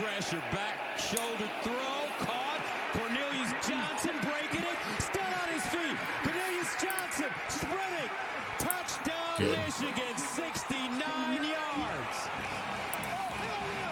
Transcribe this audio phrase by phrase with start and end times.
[0.00, 0.42] pressure.
[0.52, 1.96] Back shoulder throw.
[2.26, 2.60] Caught.
[2.92, 4.78] Cornelius Johnson breaking it.
[5.02, 5.96] Still on his feet.
[6.22, 8.10] Cornelius Johnson sprinting.
[8.58, 9.58] Touchdown Good.
[9.58, 10.14] Michigan.
[10.16, 12.18] 69 yards.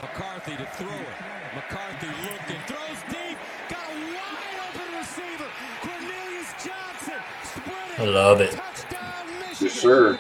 [0.02, 1.16] McCarthy to throw it.
[1.54, 2.60] McCarthy looking.
[2.66, 3.38] Throws deep.
[3.68, 5.48] Got a wide open receiver.
[5.80, 7.98] Cornelius Johnson sprinting.
[7.98, 8.52] I love it.
[8.52, 9.66] Touchdown Michigan.
[9.66, 10.18] Yes, sir.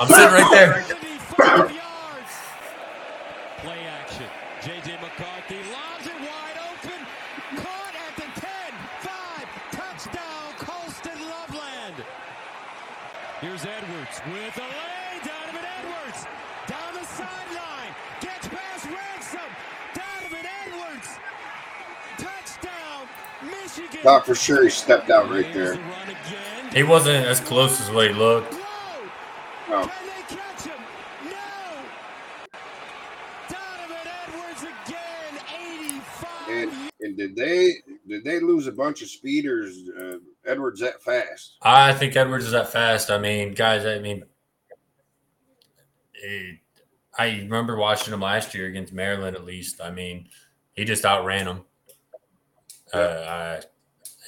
[0.00, 0.82] I'm sitting right there.
[0.88, 2.32] 75 yards.
[3.58, 4.26] Play action.
[4.64, 4.98] J.J.
[5.02, 7.00] McCarthy lobs it wide open.
[7.56, 8.50] Caught at the 10,
[9.00, 9.10] 5.
[9.72, 12.04] Touchdown, Colston Loveland.
[13.40, 15.20] Here's Edwards with a lane.
[15.22, 16.26] Donovan Edwards
[16.66, 17.92] down the sideline.
[18.20, 19.50] Gets past Ransom.
[19.94, 21.08] Donovan Edwards.
[22.18, 23.06] Touchdown,
[24.20, 25.74] For sure he stepped out right there.
[25.74, 26.74] the run again.
[26.74, 28.54] He wasn't as close as what he looked.
[29.68, 29.86] No.
[29.86, 30.82] Can they catch him?
[31.24, 31.32] No.
[33.48, 36.48] Donovan Edwards again, 85.
[36.50, 37.74] And and did they
[38.08, 39.88] did they lose a bunch of speeders?
[39.98, 41.56] Uh, Edwards that fast?
[41.62, 43.10] I think Edwards is that fast.
[43.10, 44.24] I mean, guys, I mean,
[46.14, 46.58] it,
[47.16, 49.36] I remember watching him last year against Maryland.
[49.36, 50.28] At least, I mean,
[50.72, 51.60] he just outran him.
[52.92, 53.60] Uh, I,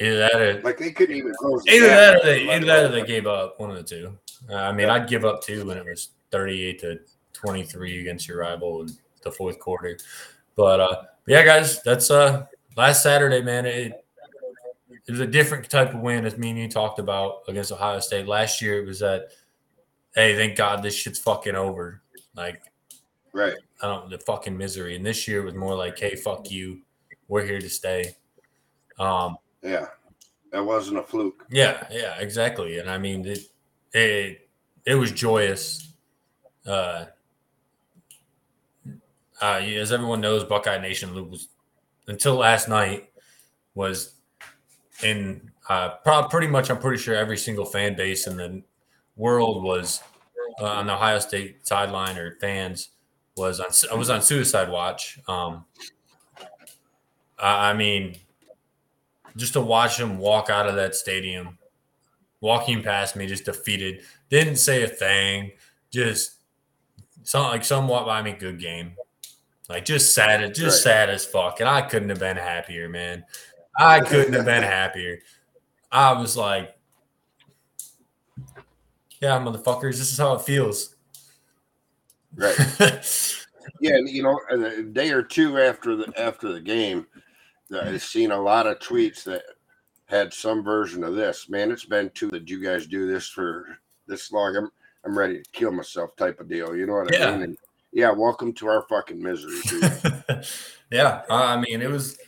[0.00, 1.62] either that, or, Like they couldn't even close.
[1.64, 3.58] the either that, or they, either that, or they gave up.
[3.60, 4.18] One of the two.
[4.50, 7.00] Uh, I mean, I'd give up two when it was thirty-eight to
[7.32, 8.88] twenty-three against your rival in
[9.22, 9.98] the fourth quarter.
[10.56, 13.66] But uh, yeah, guys, that's uh last Saturday, man.
[13.66, 14.04] It,
[15.06, 18.00] it was a different type of win, as me and you talked about against Ohio
[18.00, 18.26] State.
[18.26, 19.28] Last year, it was that,
[20.14, 22.00] hey, thank God this shit's fucking over.
[22.34, 22.62] Like,
[23.34, 23.54] Right.
[23.82, 24.94] I don't the fucking misery.
[24.96, 26.82] And this year it was more like, hey, fuck you,
[27.28, 28.16] we're here to stay.
[28.98, 29.86] Um, Yeah.
[30.52, 31.44] That wasn't a fluke.
[31.50, 32.78] yeah, yeah, exactly.
[32.78, 33.40] And I mean, it
[33.92, 34.48] it
[34.86, 35.92] it was joyous.
[36.64, 37.06] Uh,
[39.42, 41.48] uh, as everyone knows, Buckeye Nation was
[42.06, 43.10] until last night
[43.74, 44.14] was
[45.02, 46.70] in uh, pro- pretty much.
[46.70, 48.62] I'm pretty sure every single fan base in the
[49.16, 50.02] world was
[50.60, 52.90] uh, on the Ohio State sideline or fans
[53.36, 53.70] was on.
[53.90, 55.18] I was on suicide watch.
[55.26, 55.64] Um,
[57.40, 58.16] I I mean,
[59.36, 61.58] just to watch him walk out of that stadium,
[62.40, 65.52] walking past me, just defeated, didn't say a thing,
[65.90, 66.36] just
[67.22, 68.94] some like somewhat by me good game,
[69.68, 73.24] like just sad, just sad as fuck, and I couldn't have been happier, man.
[73.76, 75.18] I couldn't have been happier.
[75.90, 76.76] I was like,
[79.20, 80.94] yeah, motherfuckers, this is how it feels.
[82.34, 83.40] Right.
[83.80, 87.06] Yeah, you know, a day or two after the after the game,
[87.76, 89.42] I've seen a lot of tweets that
[90.06, 91.48] had some version of this.
[91.48, 94.56] Man, it's been too that you guys do this for this long.
[94.56, 94.70] I'm
[95.04, 96.74] I'm ready to kill myself, type of deal.
[96.74, 97.28] You know what Yeah.
[97.28, 97.42] I mean?
[97.42, 97.58] And
[97.92, 99.60] yeah, welcome to our fucking misery.
[100.90, 102.18] Yeah, I mean, it was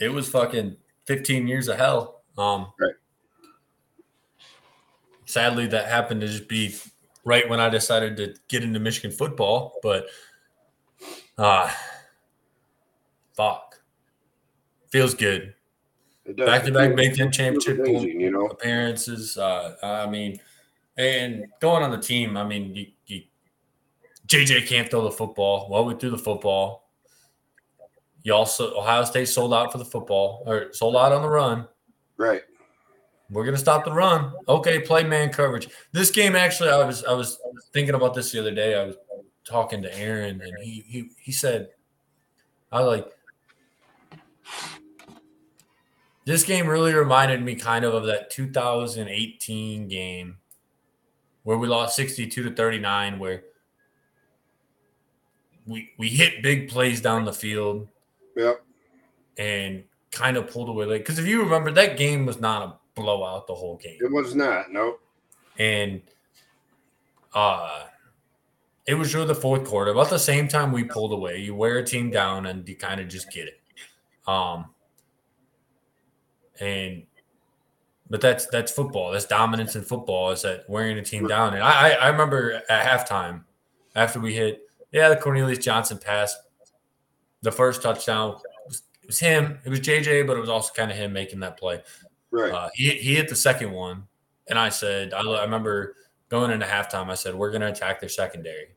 [0.00, 0.76] it was fucking
[1.06, 2.22] 15 years of hell.
[2.38, 2.94] Um, Right.
[5.26, 6.74] Sadly, that happened to just be
[7.24, 10.06] right when I decided to get into Michigan football, but
[11.36, 11.70] uh
[13.36, 13.69] fuck.
[14.90, 15.54] Feels good.
[16.36, 18.46] Back to back Big Ten championship amazing, you know.
[18.46, 19.36] appearances.
[19.36, 20.40] Uh, I mean,
[20.96, 23.22] and going on the team, I mean, you, you,
[24.26, 25.68] JJ can't throw the football.
[25.70, 26.88] Well, we threw the football.
[28.22, 31.66] You also Ohio State sold out for the football or sold out on the run.
[32.16, 32.42] Right.
[33.30, 34.32] We're gonna stop the run.
[34.48, 35.68] Okay, play man coverage.
[35.92, 37.38] This game actually, I was I was
[37.72, 38.74] thinking about this the other day.
[38.74, 38.96] I was
[39.44, 41.70] talking to Aaron, and he he he said,
[42.70, 43.06] I like
[46.30, 50.36] this game really reminded me kind of of that 2018 game
[51.42, 53.42] where we lost 62 to 39, where
[55.66, 57.88] we we hit big plays down the field
[58.36, 58.62] Yep.
[59.38, 60.98] and kind of pulled away late.
[60.98, 63.98] Because if you remember, that game was not a blowout the whole game.
[64.00, 64.70] It was not.
[64.70, 64.98] No.
[65.58, 66.00] and
[67.34, 67.84] uh
[68.86, 71.78] it was really the fourth quarter about the same time we pulled away you wear
[71.78, 73.60] a team down and you kind of just get it
[74.26, 74.64] um
[76.60, 77.02] and
[78.08, 81.62] but that's that's football that's dominance in football is that wearing a team down and
[81.62, 83.42] i i, remember at halftime
[83.94, 84.62] after we hit
[84.92, 86.36] yeah the cornelius johnson pass
[87.42, 88.36] the first touchdown
[88.66, 91.40] was, it was him it was jj but it was also kind of him making
[91.40, 91.80] that play
[92.30, 92.52] Right.
[92.52, 94.04] uh, he, he hit the second one,
[94.48, 95.96] and I said, I, I remember
[96.28, 98.68] going into halftime, I said, we're going to attack their secondary.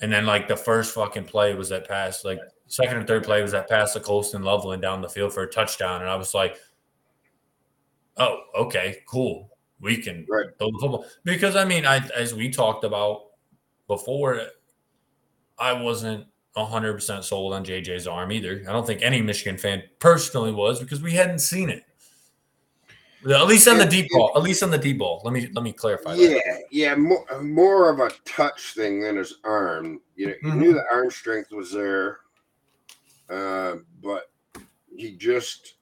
[0.00, 3.42] And then, like, the first fucking play was that pass, like, second and third play
[3.42, 6.00] was that pass to Colston Loveland down the field for a touchdown.
[6.02, 6.56] And I was like,
[8.16, 9.50] oh, okay, cool.
[9.80, 10.46] We can Right.
[10.58, 11.06] throw the football.
[11.24, 13.26] Because, I mean, I as we talked about
[13.86, 14.40] before,
[15.58, 16.26] I wasn't
[16.56, 18.62] 100% sold on JJ's arm either.
[18.68, 21.84] I don't think any Michigan fan personally was because we hadn't seen it.
[23.28, 24.32] At least on the deep ball.
[24.36, 25.20] At least on the deep ball.
[25.24, 26.14] Let me let me clarify.
[26.14, 26.62] Yeah, that.
[26.70, 30.00] yeah, more, more of a touch thing than his arm.
[30.14, 30.56] You, know, you Mhm.
[30.56, 32.20] knew the arm strength was there,
[33.30, 34.30] uh, but
[34.96, 35.74] he just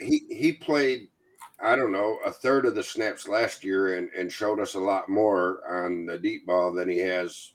[0.00, 1.08] he, he played.
[1.62, 4.80] I don't know a third of the snaps last year and and showed us a
[4.80, 7.52] lot more on the deep ball than he has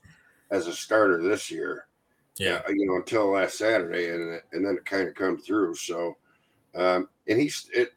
[0.50, 1.86] as a starter this year.
[2.36, 2.62] Yeah.
[2.66, 5.74] uh, you know, until last Saturday, and and then it kind of come through.
[5.74, 6.16] So,
[6.74, 7.92] um, and he's it.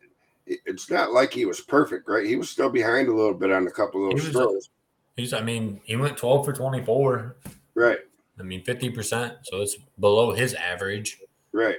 [0.45, 2.25] it- It's not like he was perfect, right?
[2.25, 4.69] He was still behind a little bit on a couple of He those was- throws,
[5.15, 7.37] He's I mean, he went 12 for 24.
[7.75, 7.99] right?
[8.43, 9.37] I mean, 50%.
[9.43, 11.19] So it's below his average
[11.53, 11.77] Right.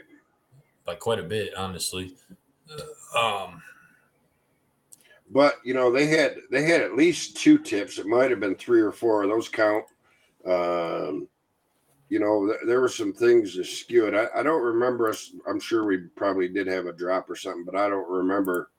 [0.87, 2.17] by quite a bit, honestly.
[3.17, 3.63] Um
[5.31, 7.99] But you know, they had they had at least two tips.
[7.99, 9.27] It might have been three or four.
[9.27, 9.85] Those count.
[10.47, 11.29] Um,
[12.09, 14.15] you know, th- there were some things that skewed.
[14.15, 15.33] I, I don't remember us.
[15.49, 18.71] I'm sure we probably did have a drop or something, but I don't remember.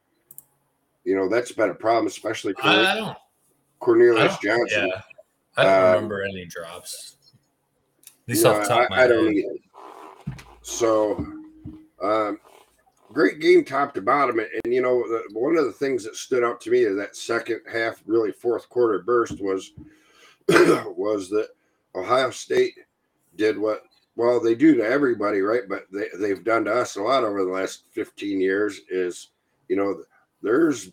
[1.04, 3.16] You know, that's been a problem, especially I, Cornelius,
[3.80, 4.88] Cornelius I don't- Johnson.
[4.88, 5.02] Yeah.
[5.58, 7.18] I don't Um, remember any drops.
[8.27, 9.56] No, off top I, I don't either.
[10.62, 11.25] So,
[12.01, 12.39] um,
[13.13, 14.39] great game top to bottom.
[14.39, 16.95] And, and, you know, the, one of the things that stood out to me is
[16.98, 19.74] that second half, really fourth quarter burst was
[20.50, 21.50] was that
[21.94, 22.74] Ohio State
[23.36, 23.83] did what
[24.16, 25.63] well they do to everybody, right?
[25.69, 28.81] But they they've done to us a lot over the last fifteen years.
[28.89, 29.30] Is
[29.69, 30.04] you know,
[30.42, 30.92] there's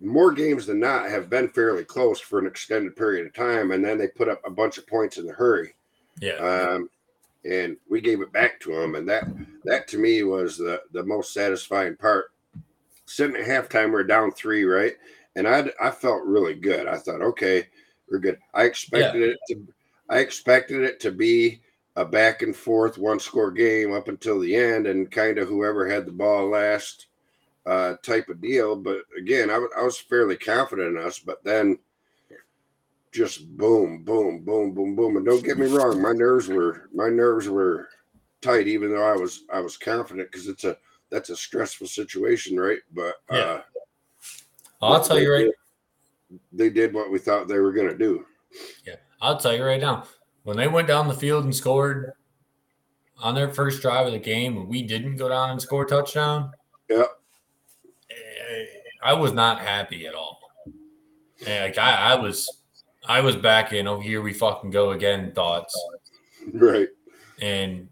[0.00, 3.84] more games than not have been fairly close for an extended period of time, and
[3.84, 5.74] then they put up a bunch of points in a hurry
[6.20, 6.34] Yeah.
[6.34, 6.88] um,
[7.44, 9.24] and we gave it back to him, and that
[9.64, 12.32] that to me was the the most satisfying part.
[13.06, 14.94] Sitting at halftime, we're down three, right?
[15.36, 16.86] And I I felt really good.
[16.86, 17.68] I thought, okay,
[18.10, 18.38] we're good.
[18.54, 19.66] I expected it to
[20.08, 21.60] I expected it to be
[21.96, 25.88] a back and forth one score game up until the end, and kind of whoever
[25.88, 27.06] had the ball last
[27.66, 28.74] uh, type of deal.
[28.76, 31.78] But again, I, wa- I was fairly confident in us, but then
[33.14, 35.16] just boom, boom, boom, boom, boom.
[35.16, 37.88] And don't get me wrong, my nerves were my nerves were
[38.42, 40.76] tight, even though I was I was confident because it's a
[41.10, 42.80] that's a stressful situation, right?
[42.92, 43.60] But uh, Yeah.
[44.82, 45.50] I'll tell you right.
[46.52, 48.26] they did what we thought they were gonna do.
[48.84, 50.04] Yeah, I'll tell you right now.
[50.42, 52.12] When they went down the field and scored
[53.18, 55.86] on their first drive of the game, and we didn't go down and score a
[55.86, 56.52] touchdown,
[56.90, 57.08] Yep.
[58.10, 58.64] eh,
[59.02, 60.40] I was not happy at all.
[61.46, 62.63] Like I, I was,
[63.06, 63.86] I was back in.
[63.86, 65.32] Oh, here we fucking go again.
[65.32, 65.74] Thoughts
[66.52, 66.88] Right.
[67.40, 67.88] and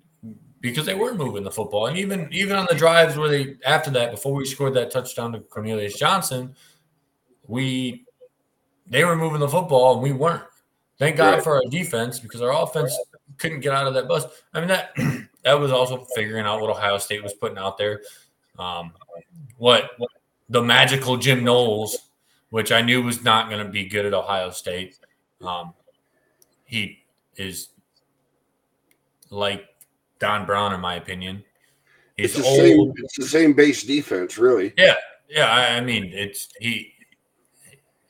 [0.60, 3.90] because they were moving the football, and even even on the drives where they after
[3.90, 6.54] that, before we scored that touchdown to Cornelius Johnson,
[7.48, 8.04] we
[8.86, 10.44] they were moving the football and we weren't.
[10.98, 11.42] Thank God Right.
[11.42, 12.96] for our defense because our offense
[13.38, 14.24] couldn't get out of that bus.
[14.54, 14.92] I mean that
[15.44, 18.02] that was also figuring out what Ohio State was putting out there.
[18.58, 18.92] Um,
[19.56, 20.10] what, what
[20.50, 21.96] the magical Jim Knowles,
[22.52, 24.98] which I knew was not going to be good at Ohio State.
[25.40, 25.72] Um,
[26.66, 26.98] he
[27.36, 27.70] is
[29.30, 29.64] like
[30.18, 31.42] Don Brown, in my opinion.
[32.18, 34.74] It's He's the same it's the same base defense, really.
[34.76, 34.96] Yeah,
[35.46, 36.92] I, I mean, it's he.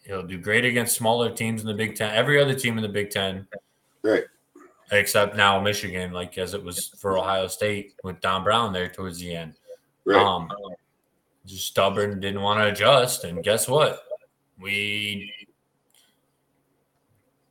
[0.05, 2.13] He'll do great against smaller teams in the Big Ten.
[2.13, 3.47] Every other team in the Big Ten,
[4.03, 4.25] Right.
[4.91, 9.21] except now Michigan, like as it was for Ohio State with Don Brown there towards
[9.21, 9.55] the end.
[10.05, 10.21] Right.
[10.21, 10.51] Um,
[11.47, 14.03] just stubborn, didn't want to adjust, and guess what?
[14.63, 15.33] We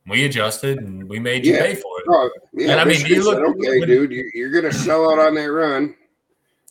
[0.08, 1.62] we adjusted and we made you Yeah.
[1.62, 2.06] pay for it.
[2.08, 5.10] Oh, yeah, And I mean, you look- said, okay, when- dude, you, you're gonna sell
[5.12, 5.94] out on that run.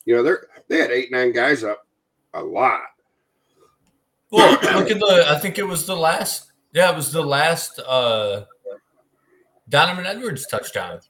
[0.04, 1.86] You know, they're they had eight, nine guys up
[2.34, 2.80] a lot.
[4.30, 5.26] Well, look at the.
[5.28, 6.52] I think it was the last.
[6.72, 7.78] Yeah, it was the last.
[7.80, 8.44] uh
[9.68, 11.00] Donovan Edwards touchdown.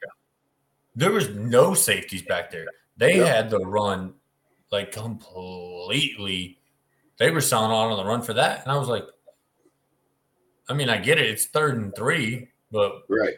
[0.95, 2.67] There was no safeties back there.
[2.97, 3.27] They Yep.
[3.27, 4.15] had the run
[4.71, 6.59] like completely.
[7.19, 9.05] They were selling out on the run for that, and I was like,
[10.69, 11.27] I mean, I get it.
[11.29, 13.35] It's third and three, but Right.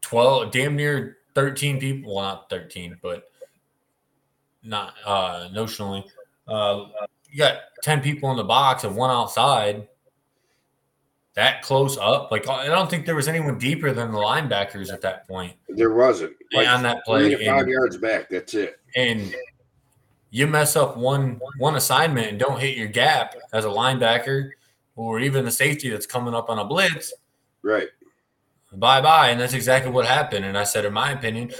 [0.00, 2.14] twelve, damn near thirteen people.
[2.16, 3.30] Well, not thirteen, but
[4.62, 6.04] not uh notionally.
[6.48, 6.86] Uh,
[7.30, 9.86] you got ten people in the box and one outside.
[11.34, 15.00] That close up, like I don't think there was anyone deeper than the linebackers at
[15.02, 16.34] that point There wasn't.
[16.52, 17.30] Like on that play.
[17.30, 18.28] to five And, yards back.
[18.28, 18.80] That's it.
[18.96, 19.32] and
[20.30, 24.50] you mess up one one assignment and don't hit your gap as a linebacker
[25.00, 27.10] or even the safety that's coming up on a blitz,
[27.62, 27.88] Right.
[28.74, 29.30] bye bye.
[29.30, 30.44] And that's exactly what happened.
[30.44, 31.50] And I said, in my opinion,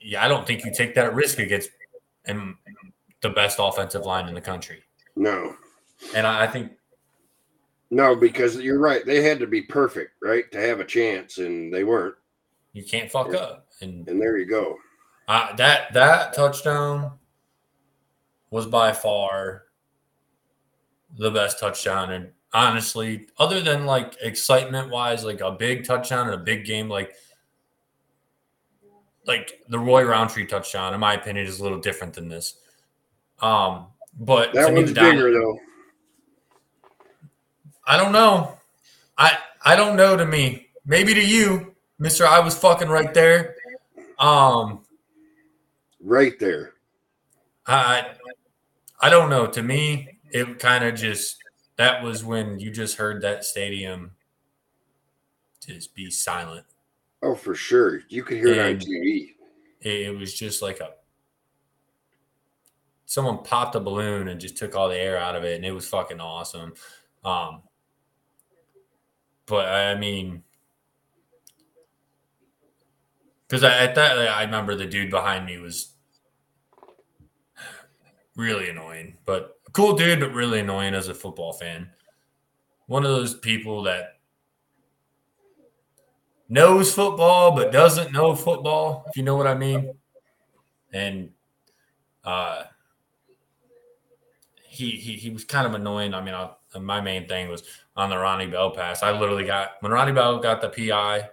[0.00, 1.70] yeah, I don't think you take that risk against
[2.24, 2.56] and
[3.22, 4.82] the best offensive line in the country.
[5.14, 5.54] No.
[6.16, 6.72] And I, I think
[7.90, 9.06] No, because you're right.
[9.06, 12.16] They had to be perfect, right, to have a chance, and they weren't.
[12.72, 13.68] You can't fuck up.
[13.82, 14.76] And And there you go.
[15.28, 17.12] uh, that that touchdown
[18.50, 19.63] was by far
[21.18, 22.12] the best touchdown.
[22.12, 26.88] And honestly, other than like excitement wise, like a big touchdown and a big game,
[26.88, 27.14] like
[29.26, 32.56] like the Roy Roundtree touchdown, in my opinion, is a little different than this.
[33.40, 33.86] Um,
[34.18, 35.58] but That one's bigger though.
[37.86, 38.58] I don't know.
[39.18, 40.68] I I don't know to me.
[40.86, 42.26] Maybe to you, Mister.
[42.26, 43.56] I was fucking right there.
[44.18, 44.80] Um,
[46.00, 46.74] Right there.
[47.66, 48.12] I
[49.00, 49.46] I don't know.
[49.46, 51.38] To me, it kind of just
[51.76, 54.10] that was when you just heard that stadium
[55.64, 56.66] just be silent.
[57.22, 58.02] Oh, for sure.
[58.08, 59.30] You could hear it on TV.
[59.80, 60.90] It, it was just like a
[63.06, 65.70] someone popped a balloon and just took all the air out of it, and it
[65.70, 66.74] was fucking awesome.
[67.24, 67.62] Um,
[69.46, 70.42] but I mean,
[73.46, 75.92] because at that I remember the dude behind me was
[78.36, 81.90] really annoying, but cool dude, but really annoying as a football fan.
[82.86, 84.18] One of those people that
[86.48, 89.94] knows football but doesn't know football, if you know what I mean.
[90.92, 91.30] And
[92.24, 92.62] uh,
[94.62, 96.14] he he he was kind of annoying.
[96.14, 97.64] I mean, I, my main thing was
[97.96, 99.02] on the Ronnie Bell pass.
[99.02, 101.28] I literally got when Ronnie Bell got the PI.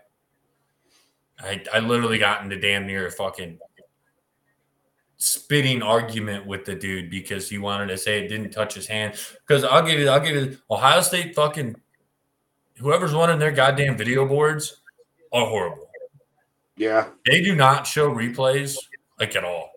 [1.40, 3.60] I I literally got into damn near a fucking
[5.22, 9.14] spitting argument with the dude because he wanted to say it didn't touch his hand.
[9.46, 11.76] Because I'll give you, I'll give you Ohio State fucking
[12.78, 14.82] whoever's running their goddamn video boards
[15.32, 15.88] are horrible.
[16.76, 17.10] Yeah.
[17.26, 18.76] They do not show replays
[19.20, 19.72] like at all.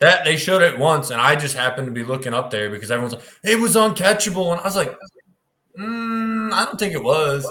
[0.00, 2.90] That they showed it once, and I just happened to be looking up there because
[2.90, 4.94] everyone's like, "It was uncatchable," and I was like,
[5.78, 7.46] mm, "I don't think it was."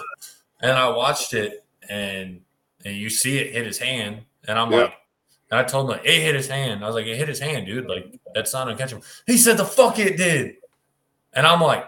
[0.62, 2.42] And I watched it, and,
[2.86, 4.78] and you see it hit his hand, and I'm Yeah.
[4.78, 4.94] like,
[5.54, 7.40] and I told him like, "It hit his hand." I was like, "It hit his
[7.40, 7.86] hand, dude.
[7.86, 10.56] Like that's not uncatchable." He said, "The fuck it did,"
[11.32, 11.88] and I'm like,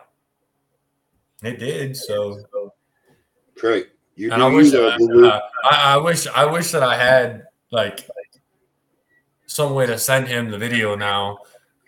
[1.41, 2.45] "It did." So
[3.63, 3.87] right.
[4.13, 4.83] You and I wish that.
[4.83, 8.07] I, uh, I, I wish I wish that I had like
[9.47, 11.39] some way to send him the video now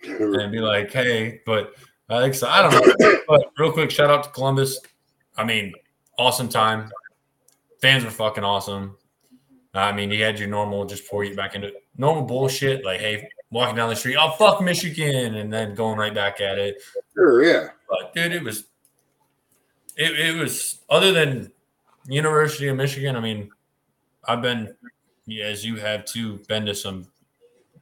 [0.01, 1.73] and be like, hey, but
[2.09, 2.47] I think so.
[2.47, 3.17] I don't know.
[3.27, 4.79] But real quick, shout out to Columbus.
[5.35, 5.73] I mean,
[6.17, 6.89] awesome time.
[7.81, 8.97] Fans were fucking awesome.
[9.77, 12.99] Uh, I mean, you had your normal just pour you back into normal bullshit, like,
[12.99, 16.81] hey, walking down the street, oh fuck Michigan, and then going right back at it.
[17.13, 17.67] Sure, yeah.
[17.87, 18.65] But dude, it was
[19.95, 21.51] it, it was other than
[22.07, 23.15] University of Michigan.
[23.15, 23.51] I mean,
[24.27, 24.75] I've been
[25.43, 27.05] as you have too, been to some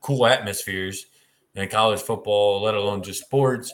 [0.02, 1.06] cool atmospheres
[1.54, 3.74] in college football, let alone just sports.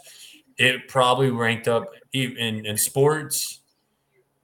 [0.58, 3.62] It probably ranked up in in sports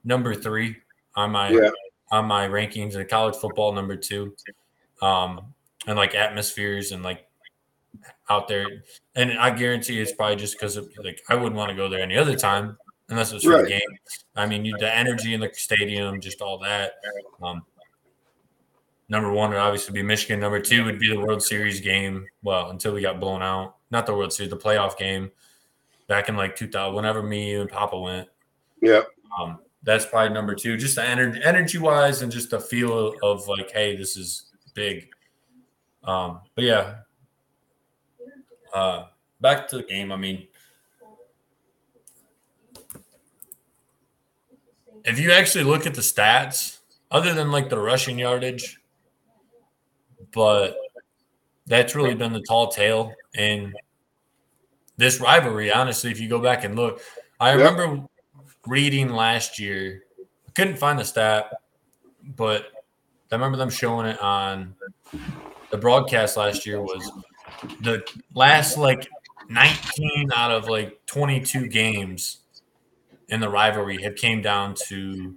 [0.02, 0.78] number three
[1.14, 1.70] on my Yeah.
[2.10, 4.34] On my rankings in college football number two.
[5.02, 5.54] Um
[5.86, 7.26] and like atmospheres and like
[8.28, 8.66] out there.
[9.14, 12.00] And I guarantee it's probably just because of like I wouldn't want to go there
[12.00, 12.76] any other time
[13.08, 13.64] unless it was for Right.
[13.64, 13.98] the game.
[14.36, 16.92] I mean, you, the energy in the stadium, just all that.
[17.42, 17.62] Um,
[19.08, 20.40] number one would obviously be Michigan.
[20.40, 22.26] Number two would be the World Series game.
[22.42, 25.30] Well, until we got blown out, not the World Series, the playoff game
[26.06, 26.94] back in like 2000.
[26.94, 28.28] Whenever me you and Papa went,
[28.82, 29.02] Yeah.
[29.40, 30.76] um, that's probably number two.
[30.76, 35.08] Just the energy, energy wise, and just the feel of like, hey, this is big.
[36.04, 36.94] Um, but yeah,
[38.74, 39.04] uh,
[39.40, 40.12] back to the game.
[40.12, 40.46] I mean,
[45.04, 46.78] if you actually look at the stats,
[47.10, 48.80] other than like the rushing yardage,
[50.32, 50.76] but
[51.66, 53.72] that's really been the tall tale in
[54.96, 55.72] this rivalry.
[55.72, 57.00] Honestly, if you go back and look,
[57.40, 57.58] I Yep.
[57.58, 58.08] remember
[58.68, 60.04] reading last year.
[60.46, 61.50] I couldn't find the stat,
[62.36, 62.66] but
[63.30, 64.74] I remember them showing it on
[65.70, 66.80] the broadcast last year.
[66.80, 67.10] Was
[67.80, 69.08] the last like
[69.48, 72.38] 19 out of like 22 games
[73.28, 75.34] in the rivalry have came down to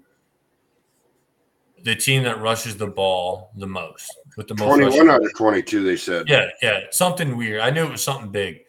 [1.83, 5.35] the team that rushes the ball the most with the most rushing 21 out of
[5.35, 6.29] 22, they said.
[6.29, 7.61] yeah, yeah, something weird.
[7.61, 8.59] I knew it was something big,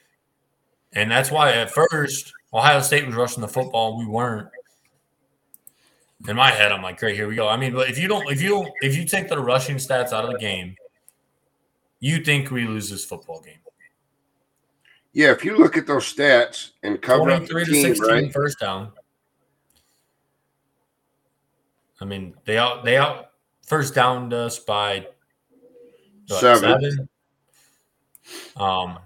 [0.93, 4.49] and that's why at first Ohio State was rushing the football, we weren't.
[6.29, 7.49] In my head, I'm like, great, here we go.
[7.49, 10.13] I mean, but if you don't, if you don't, if you take the rushing stats
[10.13, 10.77] out of the game,
[11.99, 13.59] you think we lose this football game.
[15.13, 18.09] Yeah, if you look at those stats and cover up the Twenty-three to team, sixteen
[18.09, 18.33] right?
[18.33, 18.93] first down.
[22.01, 23.31] I mean, they out they out
[23.67, 25.07] first downed us by
[26.29, 27.09] what, Seven.
[28.57, 28.99] Um,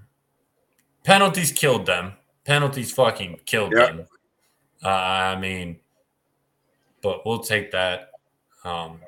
[1.03, 2.13] penalties killed them.
[2.47, 3.87] Penalties fucking killed Yeah.
[3.87, 4.07] them.
[4.85, 5.81] Uh, I mean,
[7.03, 8.13] but we'll take that.
[8.65, 9.01] Um,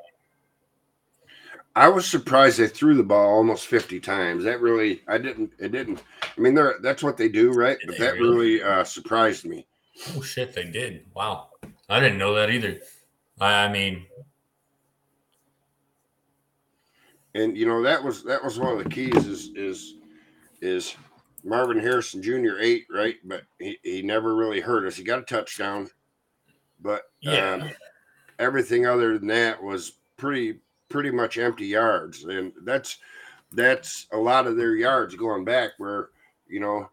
[1.76, 4.42] I was surprised they threw the ball almost 50 times.
[4.42, 6.02] That really, I didn't, it didn't.
[6.36, 7.78] I mean, they're that's what they do, right?
[7.86, 9.66] But that really uh, surprised me.
[10.16, 11.06] oh shit, they did.
[11.14, 11.50] Wow,
[11.88, 12.80] I didn't know that either.
[13.40, 14.06] I, I mean,
[17.34, 19.94] And you know that was that was one of the keys is is
[20.60, 20.96] is
[21.48, 22.58] Marvin Harrison Jr.
[22.60, 24.96] ate right, but he, he never really hurt us.
[24.96, 25.88] He got a touchdown,
[26.80, 27.54] but Yeah.
[27.54, 27.70] um,
[28.38, 32.98] everything other than that was pretty pretty much empty yards, and that's
[33.52, 36.10] that's a lot of their yards going back where
[36.48, 36.88] you know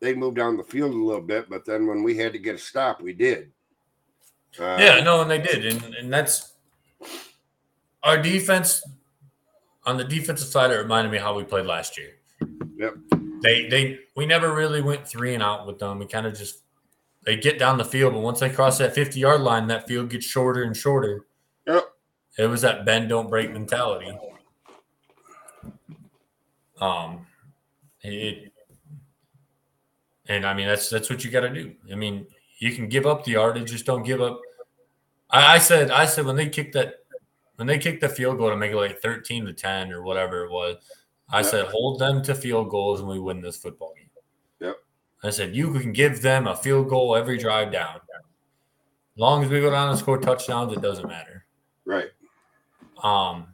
[0.00, 2.54] they moved down the field a little bit, but then when we had to get
[2.54, 3.50] a stop, we did.
[4.58, 6.52] Uh, yeah, no, and they did, and and that's
[8.02, 8.82] our defense.
[9.84, 12.16] On the defensive side, it reminded me how we played last year.
[12.76, 12.96] Yep.
[13.46, 16.00] They they we never really went three and out with them.
[16.00, 16.64] We kind of just
[17.24, 20.10] they get down the field, but once they cross that fifty yard line, that field
[20.10, 21.26] gets shorter and shorter.
[21.64, 21.84] Yep.
[22.38, 24.18] It was that bend don't break mentality.
[26.80, 27.24] Um,
[28.02, 28.52] it,
[30.26, 31.72] and I mean that's that's what you got to do.
[31.92, 32.26] I mean,
[32.58, 34.40] you can give up the yardage, just don't give up.
[35.30, 36.96] I, I said I said when they kicked that
[37.54, 40.44] when they kicked the field goal to make it like thirteen to ten or whatever
[40.44, 40.76] it was,
[41.28, 41.46] I Yep.
[41.46, 44.10] said hold them to field goals and we win this football game.
[44.60, 44.76] Yep.
[45.24, 47.96] I said you can give them a field goal every drive down.
[47.96, 51.46] As long as we go down and score touchdowns, it doesn't matter.
[51.84, 52.10] Right.
[53.02, 53.48] Um,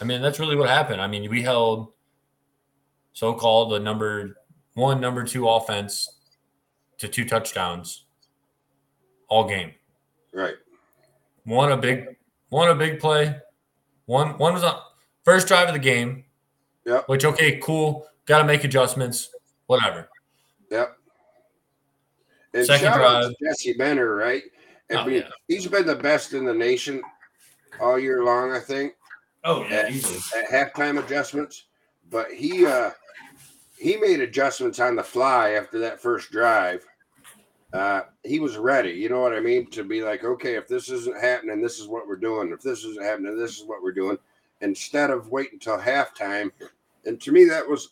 [0.00, 1.00] I mean, that's really what happened.
[1.00, 1.92] I mean, we held
[3.12, 4.36] so-called the number
[4.74, 6.20] one, number two offense
[6.98, 8.04] to two touchdowns
[9.28, 9.72] all game.
[10.32, 10.54] Right.
[11.44, 12.16] One a big,
[12.50, 13.36] one a big play.
[14.06, 14.80] One one was on
[15.24, 16.24] first drive of the game.
[16.90, 17.08] Yep.
[17.08, 18.06] Which okay, cool.
[18.26, 19.30] Got to make adjustments.
[19.66, 20.08] Whatever.
[20.70, 20.96] Yep.
[22.54, 23.34] And Second shout out to drive.
[23.42, 24.42] Jesse Minter, right?
[24.90, 25.28] I Oh, mean, yeah.
[25.46, 27.00] he's been the best in the nation
[27.80, 28.94] all year long, I think,
[29.44, 29.88] Oh yeah,
[30.36, 31.66] at halftime adjustments.
[32.10, 32.90] But he uh
[33.78, 36.84] he made adjustments on the fly after that first drive.
[37.72, 39.70] Uh he was ready, you know what I mean?
[39.70, 42.50] To be like, okay, if this isn't happening, this is what we're doing.
[42.50, 44.18] If this isn't happening, this is what we're doing.
[44.60, 46.50] Instead of waiting until halftime.
[47.06, 47.90] And to me, that was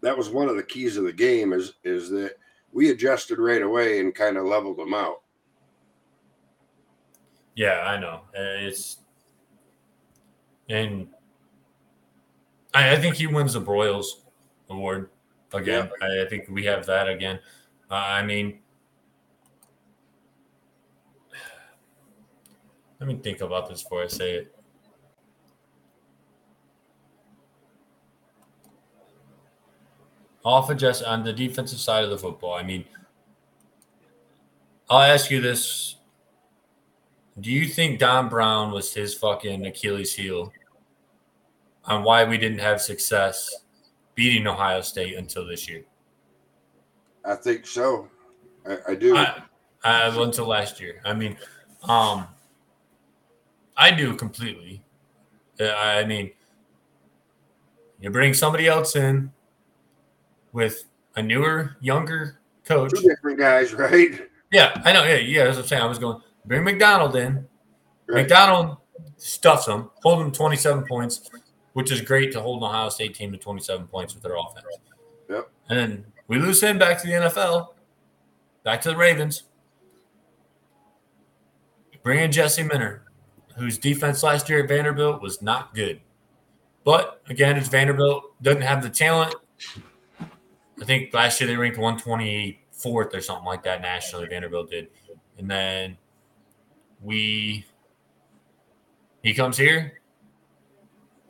[0.00, 2.34] that was one of the keys of the game is is that
[2.72, 5.22] we adjusted right away and kind of leveled them out.
[7.54, 8.20] Yeah, I know.
[8.36, 8.98] Uh, It's
[10.68, 11.08] and
[12.74, 14.06] I, I think he wins the Broyles
[14.70, 15.10] Award
[15.52, 15.90] again.
[16.02, 17.40] I, I think we have that again.
[17.90, 18.60] Uh, I mean,
[23.00, 24.57] let me think about this before I say it.
[30.48, 32.54] Off adjust on the defensive side of the football.
[32.54, 32.86] I mean,
[34.88, 35.96] I'll ask you this
[37.38, 40.50] do you think Don Brown was his fucking Achilles heel
[41.84, 43.54] on why we didn't have success
[44.14, 45.84] beating Ohio State until this year?
[47.26, 48.08] I think so.
[48.66, 49.18] I, I do.
[49.18, 49.42] I,
[49.84, 51.02] I, until last year.
[51.04, 51.36] I mean,
[51.82, 52.26] um,
[53.76, 54.82] I do completely.
[55.60, 56.30] Uh, I mean,
[58.00, 59.30] you bring somebody else in
[60.52, 60.84] with
[61.16, 62.92] a newer, younger coach.
[62.92, 64.28] Two different guys, right?
[64.52, 65.04] Yeah, I know.
[65.04, 65.44] Yeah, yeah.
[65.44, 65.82] That's what I'm saying.
[65.82, 67.46] I was going bring Macdonald in.
[68.08, 68.22] Right.
[68.22, 68.78] Macdonald
[69.16, 71.30] stuffs them, hold them 27 points,
[71.74, 74.66] which is great to hold an Ohio State team to 27 points with their offense.
[75.28, 75.50] Yep.
[75.68, 77.68] And then we lose him back to the NFL,
[78.64, 79.44] back to the Ravens.
[82.02, 83.02] Bring in Jesse Minter,
[83.56, 86.00] whose defense last year at Vanderbilt was not good.
[86.84, 89.34] But again, it's Vanderbilt doesn't have the talent.
[90.80, 94.26] I think last year they ranked 124th or something like that nationally.
[94.26, 94.88] Vanderbilt did,
[95.38, 95.96] and then
[97.02, 97.64] we
[99.22, 100.00] he comes here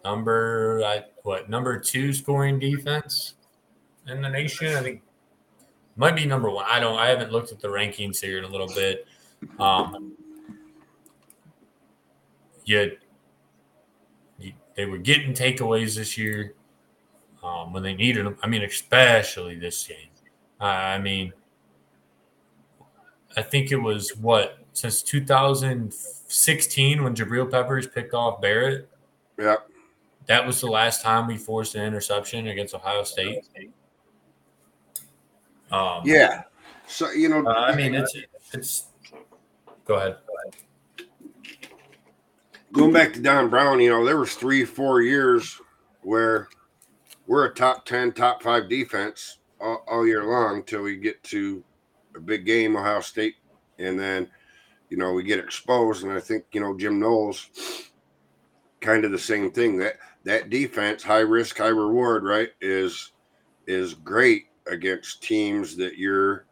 [0.04, 3.34] number what number two scoring defense
[4.06, 4.74] in the nation.
[4.74, 5.02] I think
[5.96, 6.64] might be number one.
[6.68, 6.98] I don't.
[6.98, 9.06] I haven't looked at the rankings here in a little bit.
[9.58, 10.12] Um,
[12.64, 12.98] yet
[14.76, 16.54] they were getting takeaways this year
[17.42, 18.36] um, when they needed them.
[18.42, 20.08] I mean, especially this game.
[20.60, 21.32] I mean,
[23.36, 28.88] I think it was what since 2016 when Jabril Peppers picked off Barrett.
[29.38, 29.68] Yep.
[30.26, 33.44] That was the last time we forced an interception against Ohio State.
[35.70, 36.42] Um, Yeah.
[36.86, 38.16] So you know, uh, I mean, it's
[38.52, 38.86] it's.
[39.84, 40.16] Go ahead.
[42.72, 45.60] going back to Don Brown, you know, there was three, four years
[46.02, 46.48] where
[47.28, 51.62] we're a top ten, top five defense all, all year long till we get to
[52.16, 52.76] a big game.
[52.76, 53.36] Ohio State
[53.78, 54.28] and then
[54.90, 56.02] you know we get exposed.
[56.02, 57.50] And I think you know Jim Knowles,
[58.80, 59.78] kind of the same thing.
[59.78, 63.12] That that defense, high risk, high reward, right, is
[63.66, 66.46] is great against teams that you're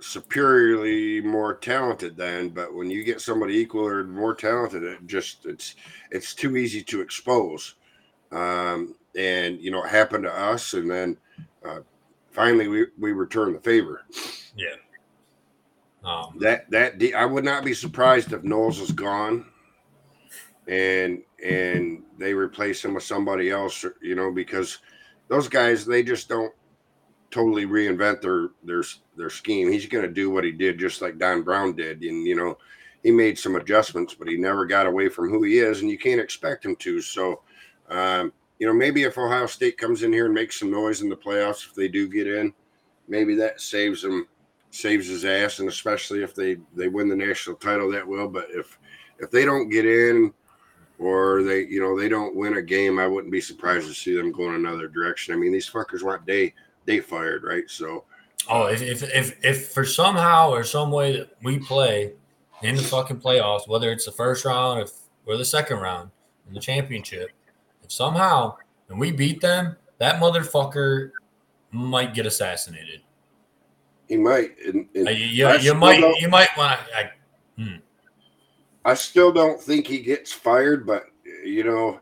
[0.00, 5.46] superiorly more talented than but when you get somebody equal or more talented it just
[5.46, 5.76] it's
[6.10, 7.76] it's too easy to expose
[8.34, 11.16] um, and you know it happened to us and then
[11.66, 11.80] uh,
[12.32, 14.02] finally we we returned the favor
[14.56, 14.74] Yeah.
[16.04, 19.46] Um, that that de- I would not be surprised if Knowles is gone
[20.68, 24.78] and and they replace him with somebody else you know because
[25.28, 26.52] those guys they just don't
[27.34, 28.84] totally reinvent their their
[29.16, 29.70] their scheme.
[29.70, 32.56] He's going to do what he did, just like Don Brown did, and you know
[33.02, 35.98] he made some adjustments, but he never got away from who he is, and you
[35.98, 37.00] can't expect him to.
[37.02, 37.40] So,
[37.90, 41.08] um, you know, maybe if Ohio State comes in here and makes some noise in
[41.08, 42.52] the playoffs, if they do get in,
[43.08, 44.26] maybe that saves them,
[44.70, 48.28] saves his ass, and especially if they they win the national title, that will.
[48.28, 48.78] But if
[49.18, 50.32] if they don't get in,
[50.98, 54.14] or they you know they don't win a game, I wouldn't be surprised to see
[54.16, 55.34] them going another direction.
[55.34, 57.68] I mean, these fuckers want day they fired, right?
[57.68, 58.04] So,
[58.48, 62.12] oh, if, if if if for somehow or some way that we play
[62.62, 64.88] in the fucking playoffs, whether it's the first round
[65.26, 66.10] or the second round
[66.46, 67.30] in the championship,
[67.92, 68.56] somehow
[68.88, 71.10] and we beat them, that motherfucker
[71.70, 73.00] might get assassinated.
[74.08, 74.50] he might.
[74.64, 77.10] And, and you, I you might you might want to.
[77.62, 77.76] Hmm.
[78.84, 81.04] I still don't think he gets fired, but
[81.44, 82.00] you know,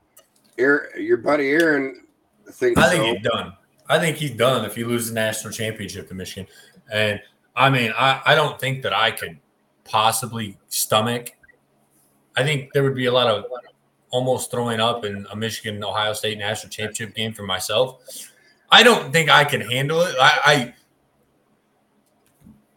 [0.58, 2.06] Aaron, your buddy Aaron
[2.50, 3.14] thinks I think so.
[3.14, 3.52] he's done.
[3.88, 6.46] I think he's done if he loses the national championship to Michigan.
[6.92, 7.20] And
[7.54, 9.38] I mean, I, I don't think that I could
[9.84, 11.32] possibly stomach.
[12.36, 13.44] I think there would be a lot of
[14.12, 18.30] almost throwing up in a Michigan Ohio State national championship game for myself.
[18.70, 20.14] I don't think I can handle it.
[20.20, 20.74] I, I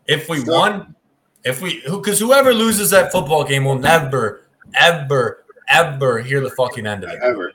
[0.07, 0.95] if we So- won,
[1.43, 6.87] if we because whoever loses that football game will never, ever, ever hear the fucking
[6.87, 7.19] end of it.
[7.21, 7.51] ever.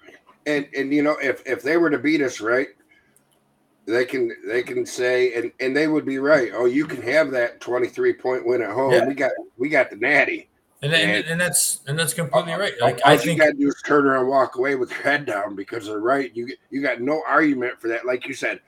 [0.47, 2.69] And and you know, if if they were to beat us, right,
[3.87, 6.51] they can they can say and and they would be right.
[6.55, 8.93] Oh, you can have that twenty three point win at home.
[8.93, 9.07] Yeah.
[9.07, 10.49] We got we got the natty.
[10.83, 12.73] And, and, and that's and that's completely right.
[12.81, 14.77] Uh, like All I you think got to do is turn around, and walk away
[14.77, 16.35] with your head down because they're right.
[16.35, 18.07] You get you got no argument for that.
[18.07, 18.61] Like you said,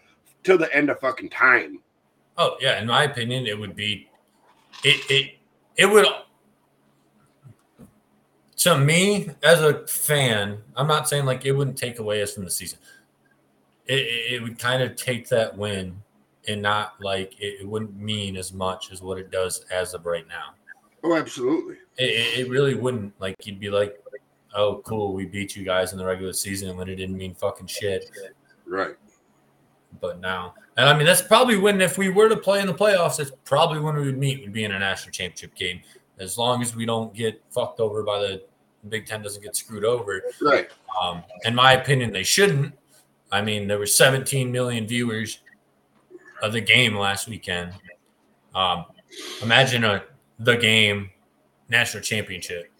[0.42, 1.78] till the end of fucking time.
[2.36, 4.10] Oh yeah, in my opinion, it would be
[4.84, 5.38] it it
[5.76, 6.06] it would
[8.58, 10.58] to me as a fan.
[10.76, 12.78] I'm not saying like it wouldn't take away us from the season.
[13.86, 16.00] It, it, it would kind of take that win
[16.46, 20.06] and not like it, it wouldn't mean as much as what it does as of
[20.06, 20.54] right now.
[21.04, 21.76] Oh, absolutely.
[21.98, 24.00] It, it, really wouldn't like you'd be like,
[24.54, 27.66] oh cool, we beat you guys in the regular season when it didn't mean fucking
[27.66, 28.10] shit.
[28.66, 28.94] Right.
[30.00, 32.72] but now and i mean that's probably when if we were to play in the
[32.72, 35.80] playoffs that's probably when we would meet would be in a national championship game
[36.18, 38.42] as long as we don't get fucked over by the
[38.88, 40.70] big ten doesn't get screwed over Right.
[41.02, 42.72] um, in my opinion they shouldn't
[43.30, 45.40] i mean there were 17 million viewers
[46.42, 47.74] of the game last weekend
[48.54, 48.86] um,
[49.42, 50.02] imagine a
[50.44, 51.10] the game
[51.68, 52.70] national championship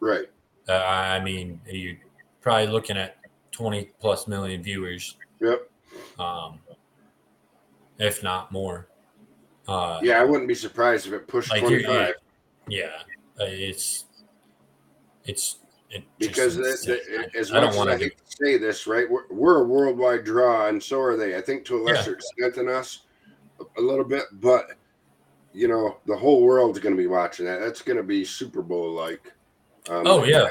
[0.00, 0.26] Right.
[0.68, 1.96] uh, i mean you're
[2.40, 3.16] probably looking at
[3.52, 5.70] 20 plus million viewers Yep.
[6.18, 6.58] um,
[7.98, 8.88] if not more.
[9.68, 12.14] Uh, Yeah, I wouldn't be surprised if it pushed Like you're- 25
[12.68, 12.84] yeah,
[13.40, 14.04] uh, it's
[15.24, 15.58] it's
[15.90, 16.98] it because insane.
[17.32, 19.08] the, as I much don't as want I hate to say this, right?
[19.10, 21.36] We're, we're a worldwide draw, and so are they.
[21.36, 21.92] I think to a Yeah.
[21.94, 23.00] lesser extent than us,
[23.60, 24.66] a, a little bit, but
[25.56, 27.60] you know, the whole world's going to be watching that.
[27.60, 29.32] That's going to be Super Bowl like.
[29.88, 30.48] Um, Oh yeah,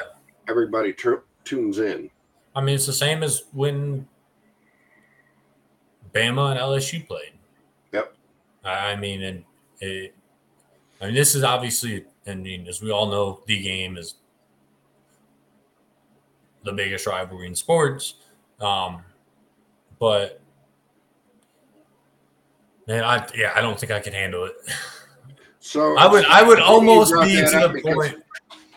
[0.48, 2.10] everybody tu- tunes in.
[2.56, 4.08] I mean it's the same as when
[6.12, 7.34] Bama and LSU played.
[7.92, 8.14] Yep.
[8.64, 9.44] I I mean, and
[9.80, 10.14] it,
[11.00, 14.14] I mean this is obviously, I mean, as we all know, the game is
[16.64, 18.14] the biggest rivalry in sports.
[18.60, 19.04] Um,
[20.00, 20.40] but
[22.86, 24.54] man, I yeah, I don't think I can handle it.
[25.60, 28.22] So I would I would almost be to the because- point.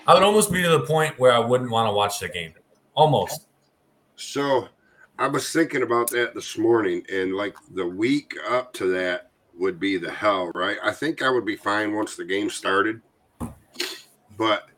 [0.07, 2.53] I would almost be to the point where I wouldn't want to watch the game.
[2.95, 3.45] Almost.
[4.15, 4.67] So
[5.19, 9.79] I was thinking about that this morning, and like the week up to that would
[9.79, 10.77] be the hell, right?
[10.81, 13.01] I think I would be fine once the game started,
[14.37, 14.69] but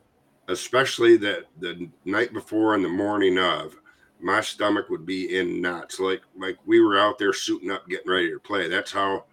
[0.48, 3.74] especially that the night before and the morning of,
[4.22, 6.00] my stomach would be in knots.
[6.00, 8.68] Like like we were out there suiting up, getting ready to play.
[8.68, 9.24] That's how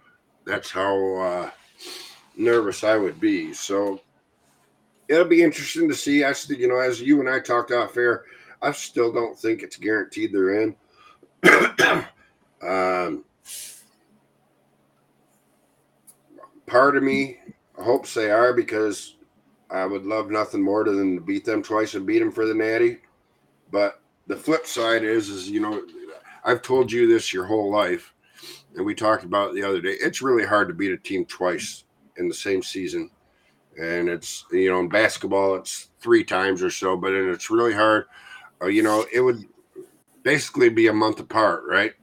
[0.45, 1.51] that's how uh,
[2.35, 3.53] nervous I would be.
[3.53, 4.01] So
[5.07, 6.23] it'll be interesting to see.
[6.23, 8.25] I still, you know, as you and I talked off air.
[8.61, 10.75] I still don't think it's guaranteed they're in.
[12.61, 13.23] um,
[16.65, 17.39] part of me,
[17.77, 19.15] hopes they are because
[19.69, 22.53] I would love nothing more than to beat them twice and beat them for the
[22.53, 22.97] natty.
[23.71, 23.98] But
[24.29, 25.81] the flip side is, is you know,
[26.45, 28.13] I've told you this your whole life,
[28.75, 29.95] and we talked about it the other day.
[29.99, 31.83] It's really hard to beat a team twice
[32.15, 33.09] in the same season,
[33.81, 37.73] and it's you know in basketball it's three times or so, but and it's really
[37.73, 38.05] hard.
[38.61, 39.45] Uh, you know, it would
[40.21, 41.93] basically be a month apart, right?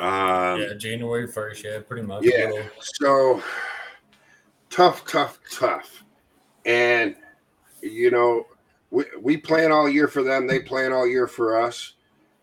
[0.00, 1.64] Um, yeah, January first.
[1.64, 2.24] Yeah, pretty much.
[2.24, 2.50] Yeah.
[2.80, 3.40] So
[4.68, 6.02] tough, tough, tough,
[6.64, 7.14] and
[7.82, 8.46] you know
[8.90, 10.46] we, we plan all year for them.
[10.46, 11.94] They plan all year for us,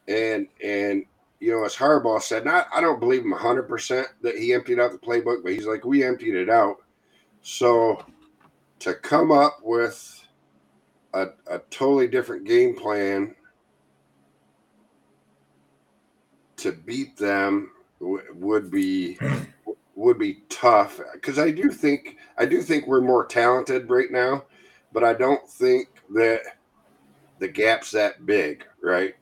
[0.07, 1.05] and and
[1.39, 4.79] you know as Harbaugh said, not I don't believe him hundred percent that he emptied
[4.79, 6.77] out the playbook, but he's like we emptied it out.
[7.41, 8.05] So
[8.79, 10.23] to come up with
[11.13, 13.35] a, a totally different game plan
[16.57, 19.17] to beat them w- would be
[19.95, 24.43] would be tough because I do think I do think we're more talented right now,
[24.91, 26.41] but I don't think that
[27.39, 29.15] the gap's that big, right?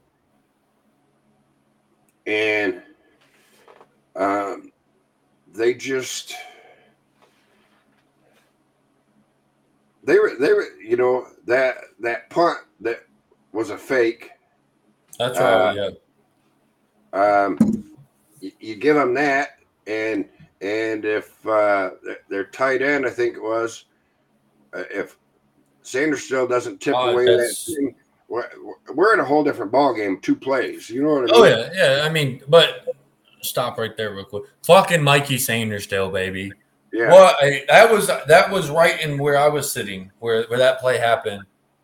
[2.26, 2.82] And
[4.16, 4.72] um,
[5.54, 6.36] they just
[10.04, 13.04] they were they were you know that that punt that
[13.52, 14.30] was a fake.
[15.20, 15.54] That's right.
[15.54, 15.90] Uh, yeah
[17.14, 17.58] um,
[18.42, 20.28] you, you, give them that, and
[20.62, 21.92] and if uh,
[22.28, 23.86] their tight end, I think it was,
[24.74, 24.84] uh,
[25.84, 27.96] if Sainristil doesn't tip uh, away that thing,
[28.28, 28.50] we're,
[28.94, 30.20] we're in a whole different ball game.
[30.22, 31.54] Two plays, you know what I oh, mean?
[31.54, 32.06] Oh yeah, yeah.
[32.06, 32.88] I mean, but
[33.42, 34.44] stop right there real quick.
[34.66, 36.52] Fucking Mikey Sainristil, baby.
[36.92, 37.10] Yeah.
[37.10, 40.80] Well, I, that was that was right in where I was sitting, where where that
[40.80, 41.44] play happened.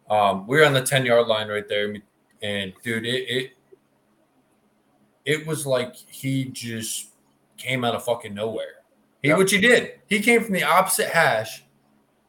[0.10, 1.96] Um, we are on the ten yard line right there,
[2.42, 3.52] and dude, it, it
[5.26, 7.10] it was like he just
[7.58, 8.84] came out of fucking nowhere.
[9.22, 9.38] He, yep.
[9.38, 10.00] Which he did.
[10.08, 11.64] He came from the opposite hash,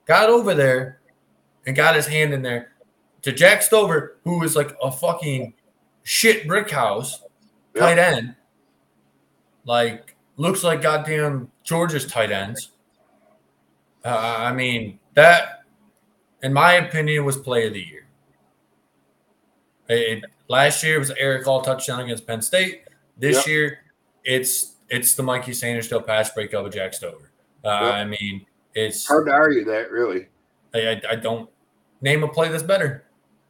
[0.06, 0.99] got over there,
[1.66, 2.72] and got his hand in there
[3.22, 5.54] to Jack Stover, who is like a fucking
[6.02, 7.22] shit brick house
[7.74, 7.84] yep.
[7.84, 8.34] tight end.
[9.64, 12.70] Like, looks like goddamn Georgia's tight ends.
[14.04, 15.64] Uh, I mean, that,
[16.42, 18.06] in my opinion, was play of the year.
[19.88, 22.84] It, last year it was Erick All touchdown against Penn State.
[23.18, 23.46] This yep.
[23.46, 23.78] year,
[24.24, 27.30] it's it's the Mikey Sainristil pass breakup of Jack Stover.
[27.64, 27.94] Uh, yep.
[27.94, 30.28] I mean, it's hard to argue that, really.
[30.74, 31.48] I, I, I don't
[32.00, 33.04] name a play that's better.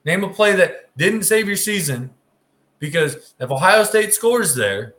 [0.05, 2.11] Name a play that didn't save your season
[2.79, 4.95] because if Ohio State scores there,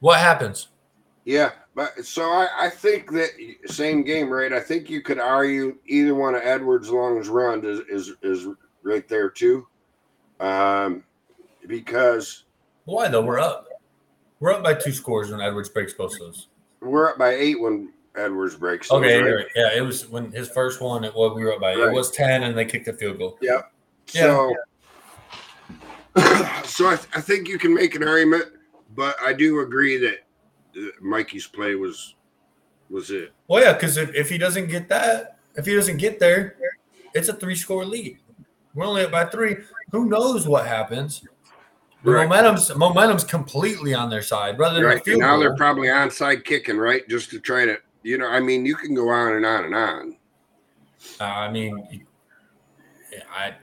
[0.00, 0.68] what happens?
[1.24, 3.30] Yeah, but so I, I think that
[3.66, 4.52] same game, right?
[4.52, 8.46] I think you could argue either one of Edwards' longest run is, is is
[8.82, 9.66] right there too,
[10.40, 11.02] um,
[11.66, 12.44] because
[12.84, 13.22] why though?
[13.22, 13.66] We're up.
[14.40, 16.48] We're up by two scores when Edwards breaks both those.
[16.80, 18.88] We're up by eight when Edwards breaks.
[18.88, 19.46] Those, okay, right?
[19.56, 21.04] yeah, it was when his first one.
[21.04, 21.88] It was we were up by right.
[21.88, 23.38] it was ten, and they kicked a field goal.
[23.40, 23.72] Yep.
[24.12, 24.20] Yeah.
[24.22, 24.54] So,
[26.64, 28.44] so I, th- I think you can make an argument,
[28.94, 30.18] but I do agree that
[31.00, 32.14] Mikey's play was
[32.90, 33.32] was it.
[33.48, 36.56] Well, yeah, because if, if he doesn't get that, if he doesn't get there,
[37.14, 38.18] it's a three score lead.
[38.74, 39.56] We're only up by three.
[39.92, 41.22] Who knows what happens?
[42.02, 42.28] The right.
[42.28, 45.02] momentum's momentum's completely on their side, rather than right.
[45.06, 45.40] now goal.
[45.40, 47.08] they're probably onside kicking, right?
[47.08, 49.74] Just to try to, you know, I mean, you can go on and on and
[49.74, 50.16] on.
[51.20, 52.04] Uh, I mean,
[53.34, 53.54] I,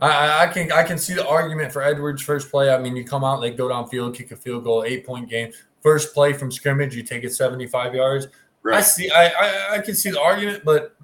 [0.00, 2.72] I, I can I can see the argument for Edwards' first play.
[2.72, 5.52] I mean, you come out, they go downfield, kick a field goal, eight point game.
[5.80, 8.28] First play from scrimmage, you take it seventy five yards.
[8.62, 8.78] Right.
[8.78, 9.10] I see.
[9.10, 10.96] I, I I can see the argument, but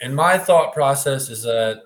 [0.00, 1.84] and my thought process is that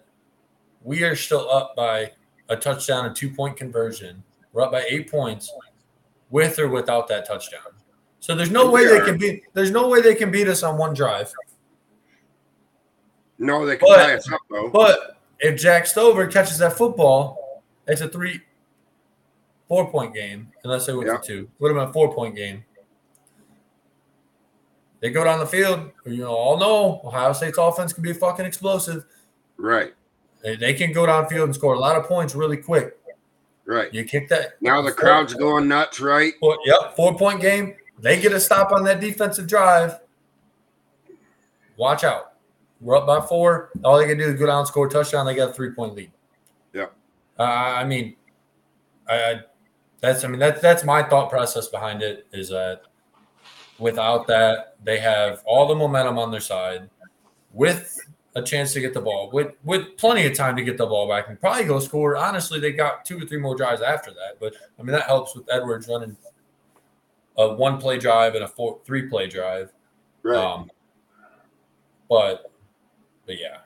[0.82, 2.12] we are still up by
[2.48, 4.22] a touchdown and two point conversion.
[4.52, 5.50] We're up by eight points
[6.30, 7.73] with or without that touchdown.
[8.24, 10.78] So there's no way they can beat there's no way they can beat us on
[10.78, 11.30] one drive.
[13.38, 14.70] No, they can but, tie us up though.
[14.70, 18.40] But if Jack Stover catches that football, it's a three
[19.68, 21.20] four point game, unless they went yep.
[21.20, 21.50] to two.
[21.58, 22.64] What about four point game?
[25.00, 25.90] They go down the field.
[26.06, 29.04] You all know Ohio State's offense can be fucking explosive.
[29.58, 29.92] Right.
[30.42, 32.96] They, they can go downfield and score a lot of points really quick.
[33.66, 33.92] Right.
[33.92, 34.62] You kick that.
[34.62, 36.32] Now the crowd's going nuts, right?
[36.40, 36.96] Four, yep.
[36.96, 37.74] Four point game.
[37.98, 40.00] They get a stop on that defensive drive.
[41.76, 42.34] Watch out.
[42.80, 43.70] We're up by four.
[43.82, 45.26] All they can do is go down, score a touchdown.
[45.26, 46.12] They got a three point lead.
[46.72, 46.86] Yeah.
[47.38, 48.16] Uh, I mean,
[49.08, 49.40] I,
[50.00, 52.82] that's I mean that's that's my thought process behind it is that
[53.78, 56.90] without that they have all the momentum on their side
[57.52, 57.98] with
[58.36, 61.08] a chance to get the ball with with plenty of time to get the ball
[61.08, 62.16] back and probably go score.
[62.16, 65.34] Honestly, they got two or three more drives after that, but I mean that helps
[65.34, 66.16] with Edwards running
[67.36, 69.72] a one play drive and a four three play drive.
[70.22, 70.36] Right.
[70.36, 70.70] Um,
[72.08, 72.52] but
[73.26, 73.58] but yeah,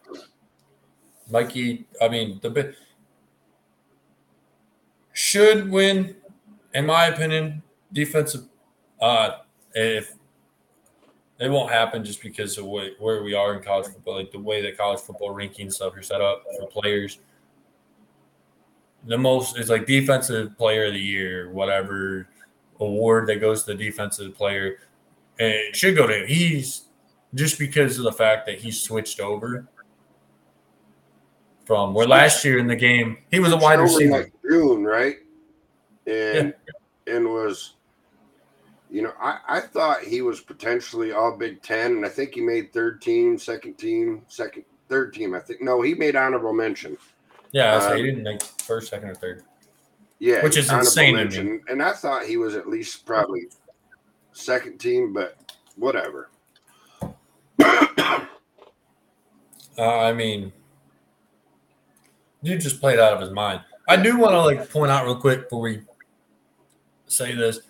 [1.31, 1.87] Mikey.
[2.01, 2.77] I mean the bit
[5.13, 6.15] should win,
[6.75, 7.63] in my opinion.
[7.93, 8.45] Defensive,
[9.01, 9.39] uh,
[9.75, 10.15] if
[11.41, 14.39] it won't happen just because of way, where we are in college football, like the
[14.39, 17.19] way that college football ranking stuff are set up for players.
[19.07, 22.29] The most is like defensive player of the year, whatever
[22.81, 24.79] award that goes to the defensive player,
[25.39, 26.27] and it should go to him.
[26.27, 26.85] He's
[27.35, 29.69] just because of the fact that he switched over
[31.67, 34.11] from where last year in the game he was a wide receiver.
[34.11, 35.17] like June, right?
[36.07, 36.55] And
[37.07, 37.75] and was,
[38.91, 42.41] you know, I I thought he was potentially all Big Ten, and I think he
[42.41, 45.35] made third team, second team, second, third team.
[45.35, 46.97] I think no, he made honorable mention.
[47.53, 49.43] Yeah, so Um, he didn't make first, second, or third.
[50.21, 51.61] Yeah, Which is insane to me.
[51.69, 53.49] And I thought he was at least probably
[54.33, 55.37] second team, but
[55.77, 56.31] whatever.
[59.79, 60.53] Uh, I mean,
[62.43, 63.61] dude just played out of his mind.
[63.89, 65.83] I do want to like point out real quick before we
[67.07, 67.61] say this.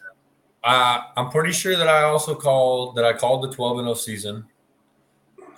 [0.65, 3.95] Uh, I'm pretty sure that I also called that I called the 12 and 0
[3.95, 4.45] season,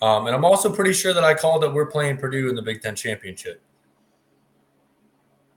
[0.02, 2.62] um, and I'm also pretty sure that I called that we're playing Purdue in the
[2.62, 3.62] Big Ten championship.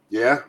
[0.09, 0.43] Yeah,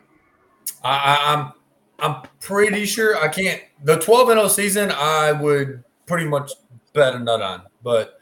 [0.83, 1.51] I, I, I'm
[1.99, 4.91] I'm pretty sure I can't the 12 and 0 season.
[4.91, 6.51] I would pretty much
[6.93, 8.19] bet a nut on, but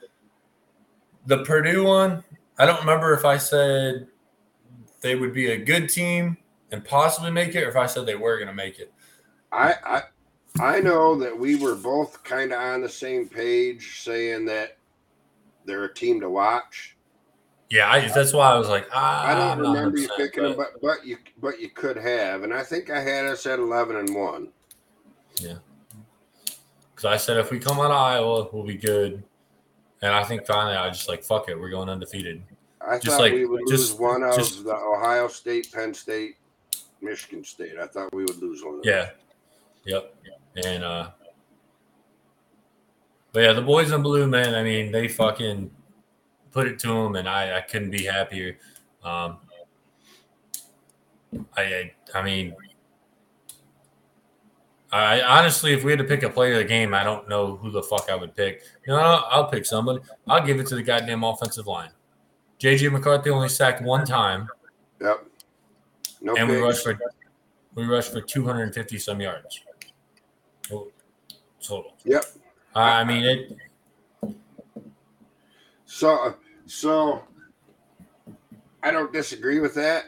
[1.25, 2.23] the Purdue one,
[2.57, 4.07] I don't remember if I said
[5.01, 6.37] they would be a good team
[6.71, 8.91] and possibly make it, or if I said they were going to make it.
[9.51, 10.01] I I
[10.59, 14.77] I know that we were both kind of on the same page, saying that
[15.65, 16.92] they're a team to watch.
[17.69, 20.55] Yeah, I, that's why I was like, ah, I don't remember you 100%, picking them,
[20.55, 23.95] but- but you but you could have, and I think I had us at eleven
[23.95, 24.49] and one.
[25.37, 25.55] Yeah,
[26.93, 29.23] because I said if we come out of Iowa, we'll be good.
[30.03, 32.43] And I think finally I just like fuck it, we're going undefeated.
[32.85, 35.93] I Just thought like- we would just- lose one of just- the Ohio State, Penn
[35.93, 36.35] State,
[37.01, 37.77] Michigan State.
[37.81, 38.75] I thought we would lose one.
[38.79, 39.11] Of Yeah.
[39.85, 40.13] Yep.
[40.65, 41.09] And uh
[43.31, 45.71] but yeah, the boys in blue, man, I mean, they fucking
[46.53, 48.57] put it to them and I, I couldn't be happier.
[49.03, 49.37] Um
[51.57, 52.55] I I, I mean
[54.91, 57.55] I honestly, if we had to pick a player of the game, I don't know
[57.55, 58.61] who the fuck I would pick.
[58.85, 59.99] You know, I'll, I'll pick somebody.
[60.27, 61.89] I'll give it to the goddamn offensive line.
[62.59, 64.47] JJ McCarthy only sacked one time,
[65.01, 65.25] Yep.
[66.21, 66.97] No and we rushed for
[67.73, 69.61] we rushed for 250 some yards
[71.63, 71.95] total.
[72.05, 72.25] Yep.
[72.75, 74.35] I mean, it.
[75.85, 76.35] So,
[76.73, 77.23] so
[78.81, 80.05] I don't disagree with that.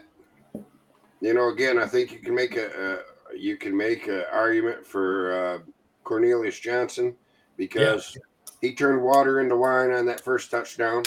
[1.22, 3.02] You know, again, I think you can make a,
[3.32, 5.60] a you can make an argument for uh,
[6.04, 7.16] Cornelius Johnson
[7.56, 8.18] because
[8.62, 11.04] he turned water into wine on that first touchdown.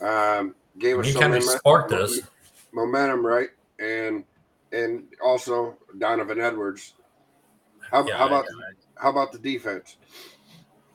[0.00, 2.20] Um, gave us He some kind of sparked us.
[2.72, 3.50] momentum, right?
[3.78, 4.24] And
[4.72, 6.94] and also Donovan Edwards.
[7.90, 8.46] How, Yeah, how about
[8.96, 9.98] how about the defense?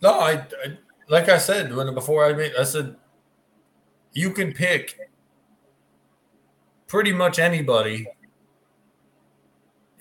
[0.02, 0.78] no, I, I
[1.08, 2.96] like I said when before I made, I said
[4.14, 4.98] you can pick
[6.88, 8.08] pretty much anybody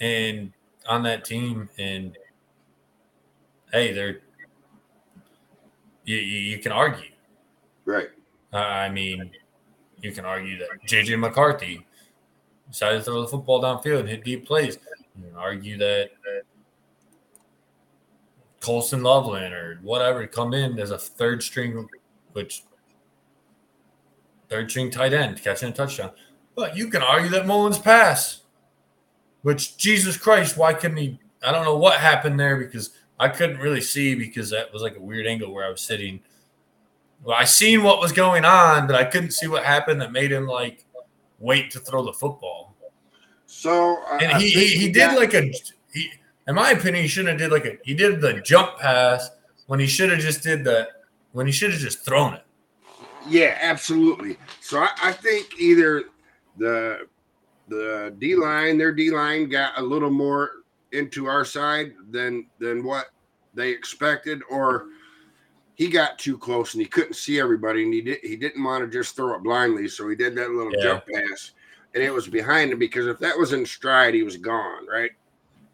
[0.01, 0.53] and
[0.89, 2.17] on that team and
[3.73, 4.21] hey, they're
[6.05, 7.11] you, you, you can argue.
[7.85, 8.09] Right.
[8.53, 9.31] Uh, I mean,
[10.01, 11.87] you can argue that JJ McCarthy
[12.71, 14.79] decided to throw the football downfield and hit deep plays.
[15.17, 16.11] You can argue that
[18.61, 21.89] Colston Loveland or whatever come in as a third string,
[22.33, 22.65] which
[24.49, 26.11] third string tight end catching a touchdown.
[26.55, 28.41] But you can argue that Mullings pass,
[29.43, 31.19] which Jesus Christ, why couldn't he?
[31.43, 34.97] I don't know what happened there because I couldn't really see because that was like
[34.97, 36.21] a weird angle where I was sitting.
[37.23, 40.33] Well, I seen what was going on, but I couldn't see what happened that made
[40.33, 40.85] him like
[41.39, 42.75] wait to throw the football.
[43.47, 45.53] So I- And he he, he did got- like a
[45.93, 46.11] he,
[46.49, 49.31] in my opinion, he shouldn't have did like a he did the jump pass
[49.67, 50.89] when he should have just did the
[51.33, 52.45] when he should have just thrown it.
[53.29, 54.37] Yeah, absolutely.
[54.61, 56.05] So I, I think either
[56.57, 57.07] the
[57.69, 60.51] the D line, their D line got a little more
[60.93, 63.07] into our side than than what
[63.55, 64.87] they expected, or
[65.75, 68.85] he got too close and he couldn't see everybody, and he did he didn't want
[68.85, 70.83] to just throw it blindly, so he did that little Yeah.
[70.83, 71.53] jump pass,
[71.95, 75.11] and it was behind him because if that was in stride, he was gone, right?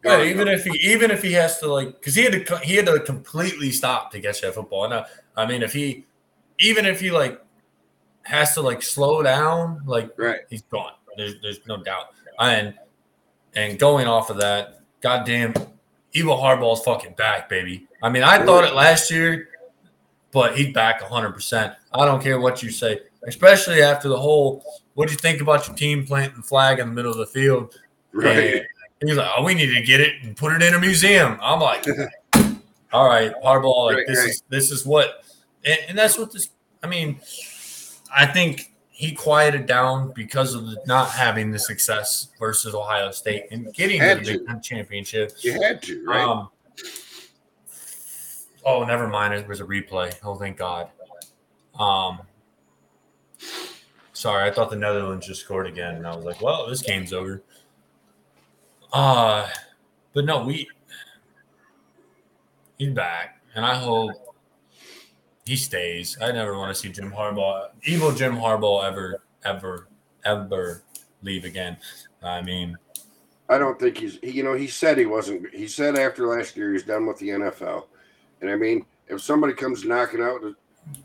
[0.03, 0.53] Yeah, Gone, even gone.
[0.53, 2.99] if he even if he has to like because he had to he had to
[2.99, 4.87] completely stop to catch that football.
[4.89, 6.05] Now, I mean, if he
[6.59, 7.41] even if he like
[8.25, 10.93] has to like slow down, like right, he's gone.
[11.17, 12.07] There's there's no doubt.
[12.39, 12.73] And
[13.55, 15.53] and going off of that, goddamn,
[16.13, 17.87] Evil Harbaugh's fucking back, baby.
[18.03, 19.49] I mean, I thought it last year,
[20.31, 21.75] but he's back 100%.
[21.93, 24.63] I don't care what you say, especially after the whole
[24.95, 27.25] what do you think about your team planting the flag in the middle of the
[27.25, 27.77] field?
[28.11, 28.63] Right.
[29.01, 31.37] And he's like, oh, we need to get it and put it in a museum.
[31.41, 31.85] I'm like,
[32.93, 34.29] all right, Harbaugh, like Right, this right.
[34.29, 35.25] is this is what,
[35.65, 36.49] and, and that's what this.
[36.81, 37.19] I mean,
[38.15, 43.47] I think he quieted down because of the not having the success versus Ohio State
[43.51, 44.47] and getting Had the Big.
[44.47, 45.33] Ten championship.
[45.41, 46.23] You had to, right?
[46.23, 46.49] Um,
[48.65, 49.33] oh, never mind.
[49.33, 50.15] It was a replay.
[50.23, 50.89] Oh, thank God.
[51.77, 52.21] Um,
[54.13, 57.11] sorry, I thought the Netherlands just scored again, and I was like, "Well, this game's
[57.11, 57.43] over."
[58.93, 59.49] Uh,
[60.13, 60.69] but no, we
[62.77, 64.11] he's back, and I hope
[65.45, 66.17] he stays.
[66.21, 69.87] I never want to see Jim Harbaugh, evil Jim Harbaugh, ever, ever,
[70.25, 70.83] ever
[71.21, 71.77] leave again.
[72.23, 72.75] I mean,
[73.47, 74.17] I don't think he's.
[74.23, 75.53] He, you know, he said he wasn't.
[75.53, 77.85] He said after last year he's done with the NFL,
[78.41, 80.41] and I mean, if somebody comes knocking out,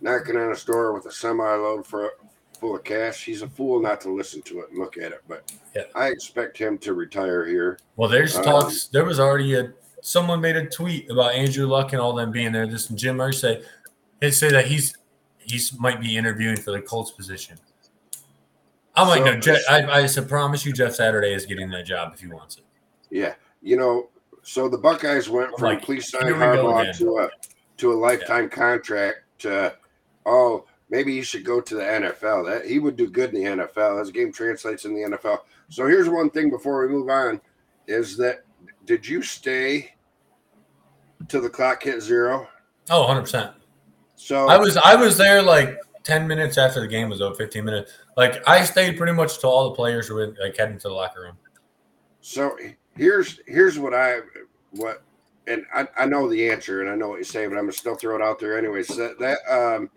[0.00, 2.12] knocking on a store with a semi load for
[2.58, 5.22] full of cash, he's a fool not to listen to it and look at it.
[5.28, 5.82] But Yeah.
[5.94, 7.78] I expect him to retire here.
[7.96, 8.86] Well, there's Um, talks.
[8.86, 9.72] There was already a
[10.02, 12.66] someone made a tweet about Andrew Luck and all them being there.
[12.66, 13.62] This Jim Murray say
[14.20, 14.94] they say that he's
[15.38, 17.58] he's might be interviewing for the Colts position.
[18.94, 22.12] I'm like, So- no, Jeff, I, I promise you, Jeff Saturday is getting that job
[22.14, 22.64] if he wants it.
[23.10, 24.10] Yeah, you know,
[24.42, 27.30] so the Buckeyes went I'm from like, please sign Harbaugh to a
[27.78, 29.74] to a lifetime contract to
[30.26, 32.46] oh maybe he should go to the NFL.
[32.46, 34.00] That he would do good in the NFL.
[34.00, 35.38] His game translates in the NFL.
[35.68, 37.40] So here's one thing before we move on:
[37.86, 38.44] is that
[38.84, 39.94] did you stay
[41.28, 42.48] till the clock hit zero?
[42.90, 43.50] Oh, 100 percent.
[44.20, 47.64] So I was I was there like 10 minutes after the game was over, 15
[47.64, 47.94] minutes.
[48.18, 51.22] Like I stayed pretty much till all the players were like heading to the locker
[51.22, 51.38] room.
[52.20, 52.54] So
[52.94, 54.18] here's here's what I
[54.72, 55.02] what
[55.46, 57.72] and I, I know the answer and I know what you say, but I'm gonna
[57.72, 58.88] still throw it out there anyways.
[58.88, 59.90] That that um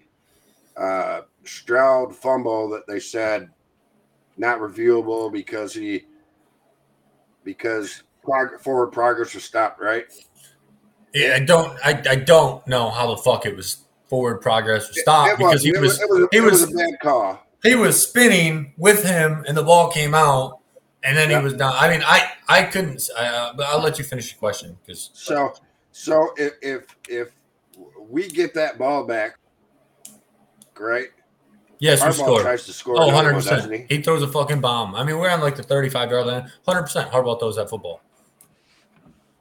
[0.78, 3.50] uh Stroud fumble that they said
[4.38, 6.06] not reviewable because he
[7.44, 10.06] because prog- forward progress was stopped, right?
[11.14, 13.83] Yeah, I don't I, I don't know how the fuck it was
[14.14, 16.72] forward progress was stopped It because he it was it was, he it was, was
[16.72, 20.60] a bad he was spinning with him and the ball came out
[21.04, 21.40] and then Yeah.
[21.40, 21.74] he was down.
[21.76, 23.02] I mean, I I couldn't.
[23.18, 25.54] Uh, but I'll let you finish your question because So
[25.92, 27.30] so if if if
[28.08, 29.40] we get that ball back,
[30.80, 31.08] right?
[31.80, 32.42] yes, we Harbaugh scored.
[32.44, 32.96] tries to score.
[33.02, 33.72] Oh, 100 percent.
[33.74, 33.96] he?
[33.98, 34.94] He throws a fucking bomb.
[34.96, 36.42] I mean, we're on like the 35 yard line.
[36.66, 37.10] 100 percent.
[37.12, 38.00] Harbaugh throws that football.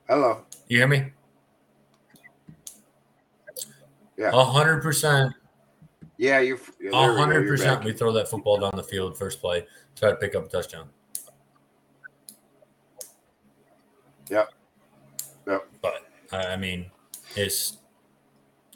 [0.08, 0.40] Hello.
[0.68, 1.12] You hear me?
[4.22, 4.44] Yeah.
[4.44, 5.34] hundred percent.
[6.16, 6.58] Yeah, you.
[6.80, 7.82] Yeah, there we hundred you're percent.
[7.82, 9.66] We throw that football down the field first play,
[9.96, 10.88] try to pick up a touchdown.
[14.30, 14.48] Yep.
[15.48, 15.68] Yep.
[15.82, 16.90] But I mean,
[17.34, 17.78] it's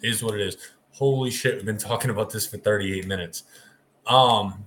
[0.02, 0.56] is what it is.
[0.90, 3.44] Holy shit, we've been talking about this for 38 minutes.
[4.06, 4.66] Um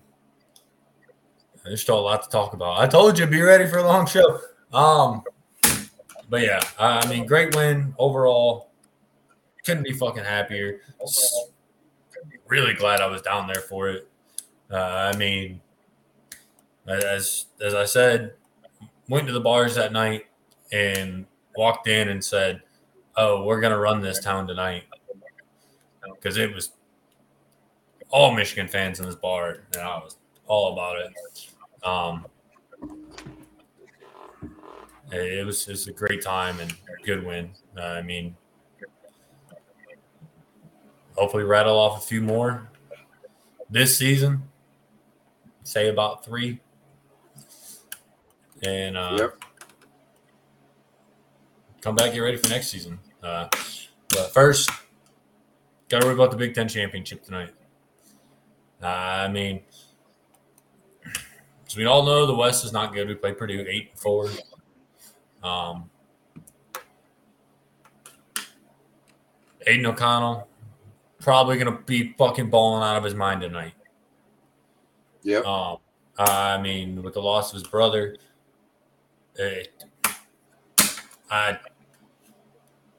[1.65, 2.79] there's still a lot to talk about.
[2.79, 4.39] I told you be ready for a long show.
[4.71, 5.23] Um
[6.29, 8.68] but yeah, I mean great win overall.
[9.69, 10.81] Couldn't be fucking happier.
[12.47, 14.09] Really glad I was down there for it.
[14.71, 15.61] Uh, I mean,
[16.87, 18.33] as as I said,
[19.09, 20.25] went to the bars that night
[20.71, 22.63] and walked in and said,
[23.15, 24.85] "Oh, we're gonna run this town tonight,"
[26.15, 26.71] because it was
[28.09, 30.17] all Michigan fans in this bar, and I was
[30.47, 31.13] all about it.
[31.83, 32.25] Um,
[35.11, 37.51] it was was a great time and a good win.
[37.77, 38.35] Uh, I mean,
[41.19, 42.69] hopefully rattle off a few more
[43.69, 44.43] this season.
[45.63, 46.61] Say about three,
[48.63, 49.43] and uh, Yep.
[51.81, 52.97] come back, get ready for next season.
[53.21, 53.47] Uh,
[54.09, 54.71] but first,
[55.89, 57.51] got to worry about the Big Ten championship tonight.
[58.81, 59.61] I mean,
[61.67, 63.07] as we all know, the West is not good.
[63.09, 64.29] We played Purdue eight and four.
[65.43, 65.89] Um,
[69.67, 70.48] Aidan O'Connell
[71.29, 73.75] probably gonna be fucking balling out of his mind tonight.
[75.21, 75.45] Yep.
[75.45, 75.77] Um,
[76.17, 78.17] I mean, with the loss of his brother,
[79.35, 79.85] it,
[81.29, 81.59] I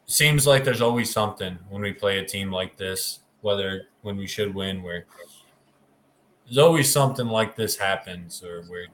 [0.07, 4.29] seems like there's always something when we play a team like this, whether when we
[4.29, 5.07] should win, where
[6.45, 8.87] there's always something like this happens, or where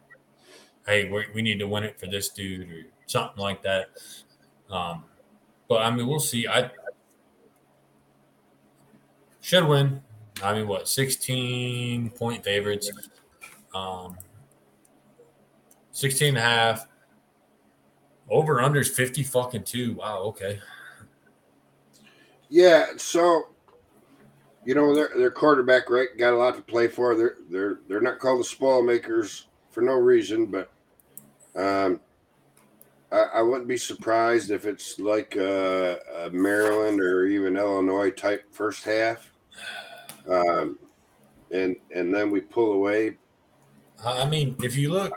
[0.87, 3.91] hey, we we need to win it for this dude, or something like that.
[4.71, 5.05] Um,
[5.69, 6.49] but I mean, we'll see.
[6.49, 6.71] I
[9.47, 10.03] should win.
[10.43, 12.91] I mean, what, 16 point favorites?
[13.73, 14.17] Um,
[15.93, 16.89] 16 and a half.
[18.29, 19.95] Over unders 50 fucking two.
[19.95, 20.59] Wow, okay.
[22.49, 23.45] Yeah, so
[24.65, 27.15] you know their their quarterback right got a lot to play for.
[27.15, 30.73] They're they're they're not called the spoil makers for no reason, but
[31.55, 32.01] um,
[33.13, 38.45] I, I wouldn't be surprised if it's like a, a Maryland or even Illinois type
[38.51, 39.33] first half,
[40.29, 40.79] um,
[41.51, 43.17] and and then we pull away.
[44.05, 45.13] I mean, if you look,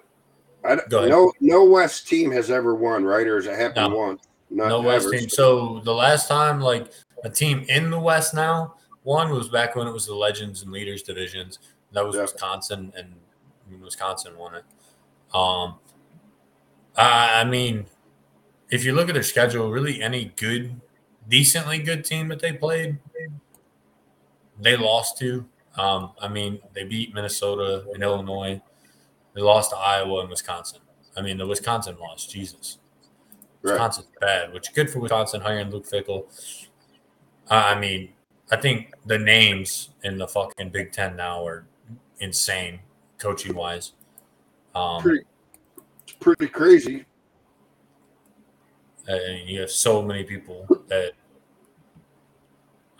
[0.63, 3.27] I no no West team has ever won, right?
[3.27, 3.97] Or has it happened No.
[3.97, 4.23] once?
[4.49, 5.17] Not no West ever.
[5.17, 5.29] team.
[5.29, 6.91] So the last time, like
[7.23, 10.71] a team in the West now, one was back when it was the Legends and
[10.71, 11.59] Leaders divisions.
[11.91, 12.23] That was Yeah.
[12.23, 13.13] Wisconsin, and
[13.67, 14.63] I mean, Wisconsin won it.
[15.33, 15.75] Um,
[16.95, 17.85] I, I mean,
[18.69, 20.79] if you look at their schedule, really any good,
[21.27, 22.97] decently good team that they played,
[24.59, 25.45] they lost to.
[25.77, 28.61] Um, I mean, they beat Minnesota and Illinois.
[29.33, 30.81] They lost to Iowa and Wisconsin.
[31.15, 32.79] I mean, the Wisconsin loss, Jesus.
[33.61, 33.73] Right.
[33.73, 36.25] Wisconsin's bad, which is good for Wisconsin hiring Luke Fickell.
[37.49, 38.09] I mean,
[38.51, 41.65] I think the names in the fucking Big Ten now are
[42.19, 42.79] insane,
[43.17, 43.93] coaching wise.
[44.75, 45.25] Um, Pretty-
[46.19, 47.05] pretty crazy.
[49.07, 51.13] and you have so many people that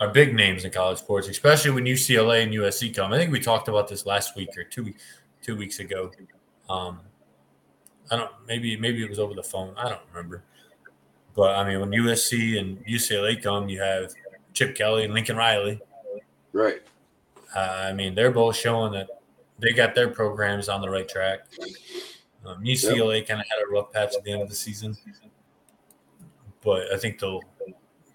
[0.00, 3.12] are big names in college sports, especially when UCLA and USC come.
[3.12, 4.92] I think we talked about this last week or two
[5.42, 6.10] two weeks ago.
[6.68, 7.00] Um,
[8.10, 9.74] I don't maybe maybe it was over the phone.
[9.76, 10.42] I don't remember.
[11.36, 14.12] But I mean, when USC and UCLA come, you have
[14.54, 15.80] Chip Kelly and Lincoln Riley.
[16.52, 16.82] Right.
[17.54, 19.08] Uh, I mean, they're both showing that
[19.58, 21.40] they got their programs on the right track.
[22.44, 24.96] Um, UCLA kind of had a rough patch at the end of the season,
[26.64, 27.42] but I think they'll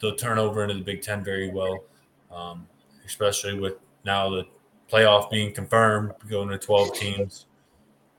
[0.06, 1.84] they'll turn over into the Big Ten very well,
[2.32, 2.68] um,
[3.06, 4.46] especially with now the
[4.92, 7.48] playoff being confirmed, going to twelve teams,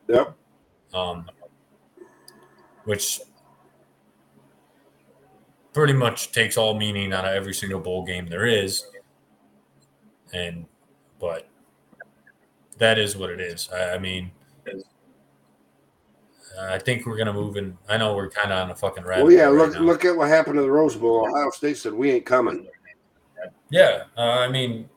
[0.08, 0.34] Yep.
[0.92, 1.28] um,
[2.84, 3.20] which
[5.72, 8.86] pretty much takes all meaning out of every single bowl game there is,
[10.32, 10.66] and
[11.20, 11.48] but
[12.78, 13.68] that is what it is.
[13.72, 14.30] I, I mean.
[16.58, 17.76] I think we're gonna move in.
[17.88, 19.24] I know we're kind of on a fucking rabbit.
[19.24, 19.44] Well, yeah.
[19.44, 21.28] right Look look at what happened to the Rose Bowl.
[21.28, 22.66] Ohio State said we ain't coming.
[23.70, 24.88] Yeah, uh, I mean,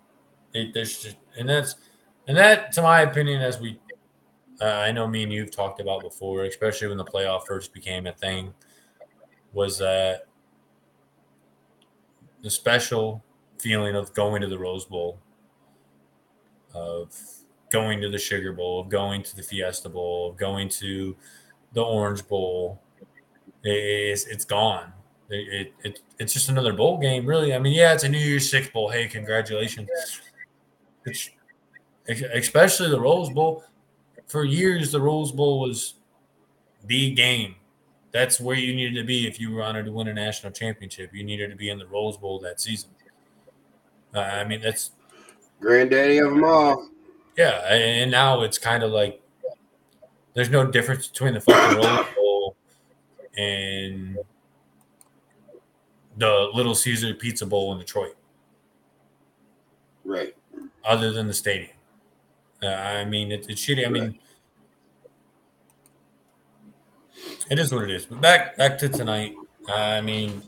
[0.54, 1.76] it, there's just, and that's,
[2.28, 3.80] and that, to my opinion, as we,
[4.62, 8.06] uh, I know me and you've talked about before, especially when the playoff first became
[8.08, 8.54] a thing,
[9.54, 10.28] was that
[12.44, 13.24] the special
[13.58, 15.20] feeling of going to the Rose Bowl,
[16.74, 17.16] of
[17.72, 21.16] going to the Sugar Bowl, of going to the Fiesta Bowl, of going to
[21.74, 22.82] the Orange Bowl,
[23.64, 24.94] is it's gone.
[25.30, 27.54] It, it, it it's just another bowl game, really.
[27.54, 28.90] I mean, yeah, it's a New Year's Six bowl.
[28.90, 29.90] Hey, congratulations!
[31.06, 31.30] It's,
[32.08, 33.64] especially the Rose Bowl.
[34.28, 35.96] For years, the Rose Bowl was
[36.86, 37.56] the game.
[38.12, 41.12] That's where you needed to be if you were honored to win a national championship.
[41.14, 42.90] You needed to be in the Rose Bowl that season.
[44.14, 44.92] Uh, I mean, that's
[45.60, 46.90] Granddaddy of them all.
[47.38, 49.22] yeah, and now it's kind of like
[50.34, 52.56] there's no difference between the fucking Rose Bowl
[53.38, 54.18] and
[56.18, 58.16] the Little Caesar Pizza Bowl in Detroit,
[60.04, 60.36] Right.
[60.84, 61.72] other than the stadium.
[62.62, 63.86] Uh, I mean, it, it's shitty.
[63.86, 64.20] I mean,
[67.50, 68.06] it is what it is.
[68.06, 69.34] But back back to tonight.
[69.70, 70.44] I mean,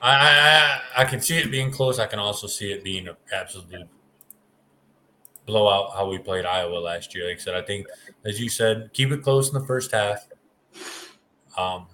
[0.00, 1.98] I, I I I can see it being close.
[1.98, 3.88] I can also see it being an absolute
[5.48, 5.92] blowout.
[5.96, 7.26] How we played Iowa last year.
[7.26, 7.86] Like I said, I think
[8.24, 10.28] as you said, keep it close in the first half.
[11.56, 11.86] Um,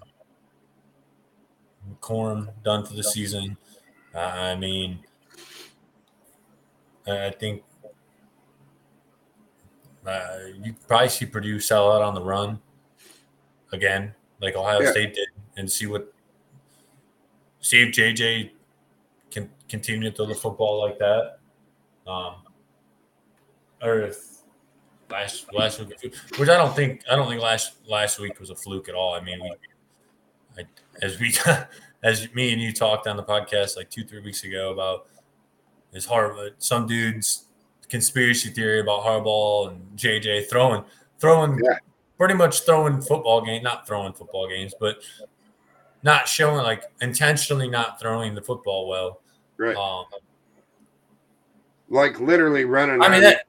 [2.01, 3.57] Corn done for the season.
[4.15, 4.99] Uh, I mean,
[7.07, 7.63] I think
[10.07, 12.61] uh, you probably see Purdue sell out on the run
[13.73, 14.91] again, like Ohio Yeah.
[14.91, 16.13] State did, and see what
[17.61, 18.51] see if JJ
[19.31, 21.39] can continue to throw the football like that,
[22.07, 22.37] um,
[23.85, 24.19] or if
[25.11, 28.57] last last week, which I don't think I don't think last last week was a
[28.57, 29.15] fluke at all.
[29.15, 29.53] I mean, we,
[30.59, 30.67] I,
[31.03, 31.33] as we
[32.03, 35.07] as me and you talked on the podcast like two three weeks ago about
[35.93, 37.45] his hard some dudes
[37.89, 40.83] conspiracy theory about Harbaugh and JJ throwing
[41.21, 41.77] throwing Yeah.
[42.19, 44.97] pretty much throwing football game not throwing football games but
[46.03, 49.21] not showing like intentionally not throwing the football well
[49.57, 49.77] Right.
[49.77, 50.07] um
[51.89, 53.47] Like literally running I mean that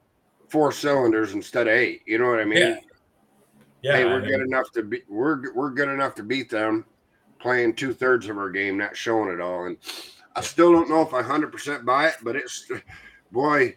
[0.55, 2.01] four cylinders instead of eight.
[2.05, 2.59] You know what I mean?
[2.59, 2.77] Yeah.
[3.81, 6.85] yeah hey, we're mean, good enough to be we're we're good enough to beat them,
[7.39, 9.65] playing two thirds of our game, not showing it all.
[9.65, 9.75] And
[10.33, 12.71] I still don't know if I hundred percent buy it, but it's
[13.33, 13.75] boy,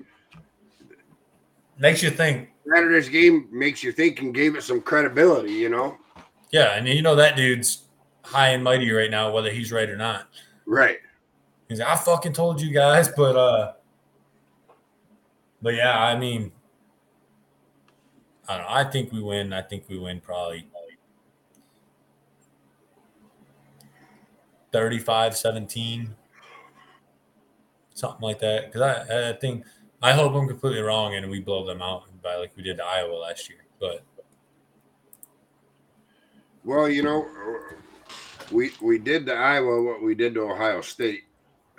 [1.81, 2.51] makes you think.
[2.72, 5.97] Saturday's game makes you think and gave it some credibility, you know.
[6.53, 7.89] Yeah, and you know that dude's
[8.22, 10.29] high and mighty right now, whether he's right or not.
[10.64, 10.99] Right.
[11.68, 13.72] He's like, I fucking told you guys, but uh,
[15.61, 16.53] but yeah, I mean,
[18.49, 18.72] I don't know.
[18.72, 19.53] I think we win.
[19.53, 20.66] I think we win probably
[24.72, 26.14] 35 17,
[27.94, 28.66] something like that.
[28.66, 29.64] Because I, I think,
[30.03, 32.84] I hope I'm completely wrong and we blow them out by like we did to
[32.84, 33.64] Iowa last year.
[33.80, 34.03] But,
[36.64, 37.26] well, you know,
[38.51, 41.24] we we did to Iowa what we did to Ohio State.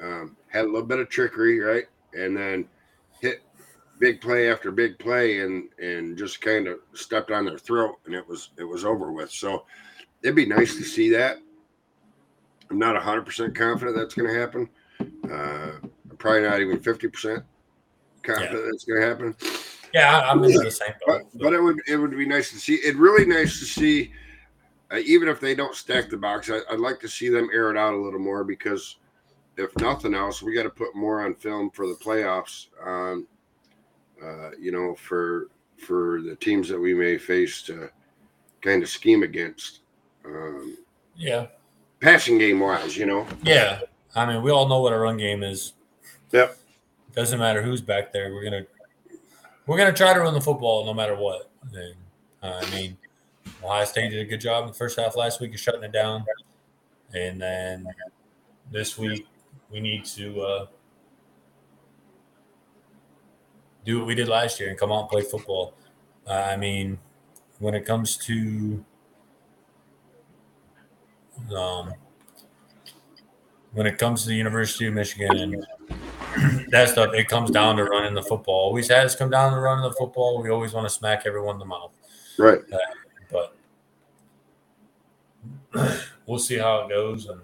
[0.02, 1.86] Um, had a little bit of trickery, right?
[2.14, 2.66] And then
[3.22, 3.44] hit
[4.00, 8.16] big play after big play and and just kind of stepped on their throat and
[8.16, 9.32] it was it was over with.
[9.32, 9.66] So
[10.24, 11.38] it'd be nice to see that.
[12.70, 14.70] I'm not 100% confident that's going to happen.
[15.30, 15.72] Uh,
[16.18, 17.44] probably not even 50%
[18.22, 18.70] confident yeah.
[18.72, 19.36] that's going to happen.
[19.94, 21.26] Yeah, I'm in the same boat.
[21.34, 22.76] But, but, it would it would be nice to see.
[22.76, 24.12] It really nice to see,
[24.92, 26.52] uh, even if they don't stack the box.
[26.52, 28.98] I, would like to see them air it out a little more because,
[29.58, 32.68] if nothing else, we got to put more on film for the playoffs.
[32.86, 33.28] Um,
[34.24, 35.48] uh, you know, for
[35.78, 37.90] for the teams that we may face to
[38.62, 39.80] kind of scheme against.
[40.26, 40.78] Um,
[41.16, 41.48] yeah,
[42.00, 43.26] passing game wise, you know.
[43.44, 43.82] Yeah,
[44.16, 45.74] I mean, we all know what a run game is.
[46.32, 46.58] Yep.
[47.16, 48.34] Doesn't matter who's back there.
[48.34, 48.66] We're gonna
[49.66, 51.50] we're gonna try to run the football no matter what.
[51.74, 51.96] And,
[52.42, 52.98] uh, I mean,
[53.64, 55.92] Ohio State did a good job in the first half last week of shutting it
[55.92, 56.24] down,
[57.14, 57.88] and then
[58.72, 59.28] this week
[59.72, 60.66] we need to uh,
[63.86, 65.74] do what we did last year and come out and play football.
[66.28, 67.00] Uh, I mean,
[67.60, 68.84] when it comes to
[71.56, 71.94] um,
[73.74, 75.68] when it comes to the University of Michigan and
[76.70, 78.66] that stuff, it comes down to running the football.
[78.66, 80.42] Always has come down to running the football.
[80.42, 81.92] We always want to smack everyone in the mouth.
[82.38, 82.60] Right.
[82.72, 82.78] Uh,
[83.32, 83.56] but
[86.26, 87.28] we'll see how it goes.
[87.28, 87.42] And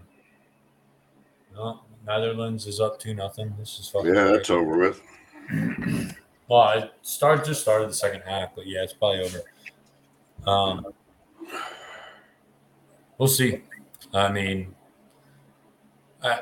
[2.06, 3.54] Netherlands is up to nothing.
[3.58, 4.14] This is fucking.
[4.14, 5.02] Yeah, that's over with.
[6.48, 9.42] well, it started just started the second half, but yeah, it's probably over.
[10.50, 10.86] Um,
[13.18, 13.62] we'll see.
[14.14, 14.76] I mean,
[16.24, 16.42] I,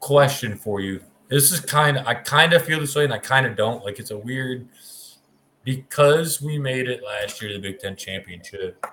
[0.00, 1.00] question for you.
[1.28, 3.84] This is kind of I kind of feel this way, and I kind of don't.
[3.84, 4.68] Like it's a weird
[5.64, 8.84] because we made it last year, the Big Ten championship,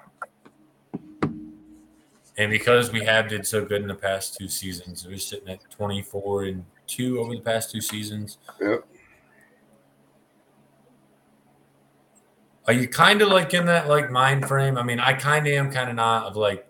[2.38, 5.70] and because we have did so good in the past two seasons, we're sitting at
[5.70, 8.37] twenty four and two over the past two seasons.
[8.59, 8.85] Yep.
[12.69, 14.77] Are you kind of like in that like mind frame?
[14.77, 16.27] I mean, I kind of am, kind of not.
[16.27, 16.67] Of like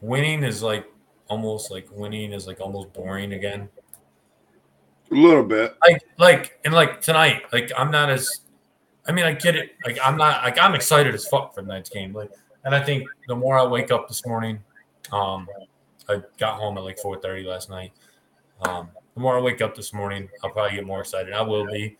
[0.00, 0.86] winning is like
[1.28, 3.68] almost like winning is like almost boring again.
[5.12, 5.76] A little bit.
[5.86, 8.40] Like like and like tonight, like I'm not as.
[9.06, 9.76] I mean, I get it.
[9.86, 12.12] Like I'm not like I'm excited as fuck for tonight's game.
[12.12, 12.32] Like,
[12.64, 14.58] and I think the more I wake up this morning,
[15.12, 15.46] um,
[16.10, 17.92] I got home at like 4:30 last night.
[18.62, 21.32] Um, the more I wake up this morning, I'll probably get more excited.
[21.32, 21.96] I will be.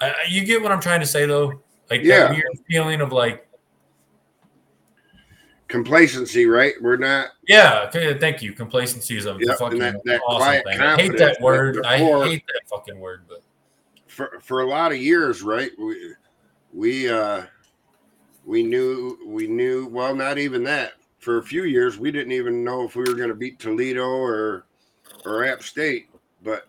[0.00, 1.62] I, you get what I'm trying to say, though.
[1.90, 2.28] Like yeah.
[2.28, 3.46] that weird feeling of like
[5.68, 6.74] complacency, right?
[6.80, 7.28] We're not.
[7.46, 8.52] Yeah, thank you.
[8.52, 10.80] Complacency is a yep, fucking that, that awesome thing.
[10.80, 11.76] I hate that word.
[11.76, 11.90] Before,
[12.24, 13.22] I hate that fucking word.
[13.28, 13.42] But
[14.06, 15.70] for for a lot of years, right?
[15.78, 16.14] We
[16.72, 17.42] we uh
[18.44, 20.94] we knew we knew well, not even that.
[21.24, 24.06] For a few years, we didn't even know if we were going to beat Toledo
[24.06, 24.66] or
[25.24, 26.10] or App State,
[26.42, 26.68] but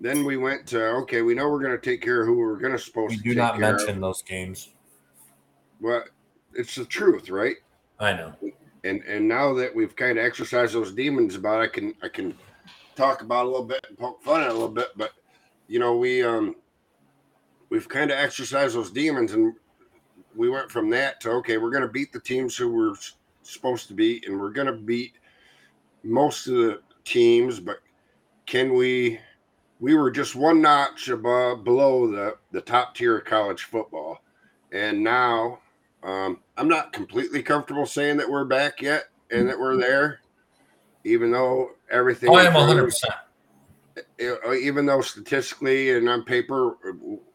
[0.00, 1.20] then we went to okay.
[1.20, 3.22] We know we're going to take care of who we're going to supposed we to.
[3.22, 4.00] do not mention of.
[4.00, 4.70] those games.
[5.82, 6.02] Well,
[6.54, 7.56] it's the truth, right?
[8.00, 8.32] I know.
[8.84, 12.08] And and now that we've kind of exercised those demons about, it, I can I
[12.08, 12.34] can
[12.96, 15.12] talk about a little bit and poke fun at a little bit, but
[15.68, 16.56] you know we um
[17.68, 19.52] we've kind of exercised those demons and
[20.34, 22.94] we went from that to okay, we're going to beat the teams who we're
[23.50, 25.14] supposed to beat, and we're going to beat
[26.02, 27.78] most of the teams, but
[28.46, 29.20] can we?
[29.80, 34.22] We were just one notch above below the the top tier of college football,
[34.72, 35.58] and now
[36.02, 40.20] um, I'm not completely comfortable saying that we're back yet and that we're there,
[41.04, 42.28] even though everything.
[42.28, 42.84] Oh, I am 100.
[42.84, 43.14] percent
[44.60, 46.76] Even though statistically and on paper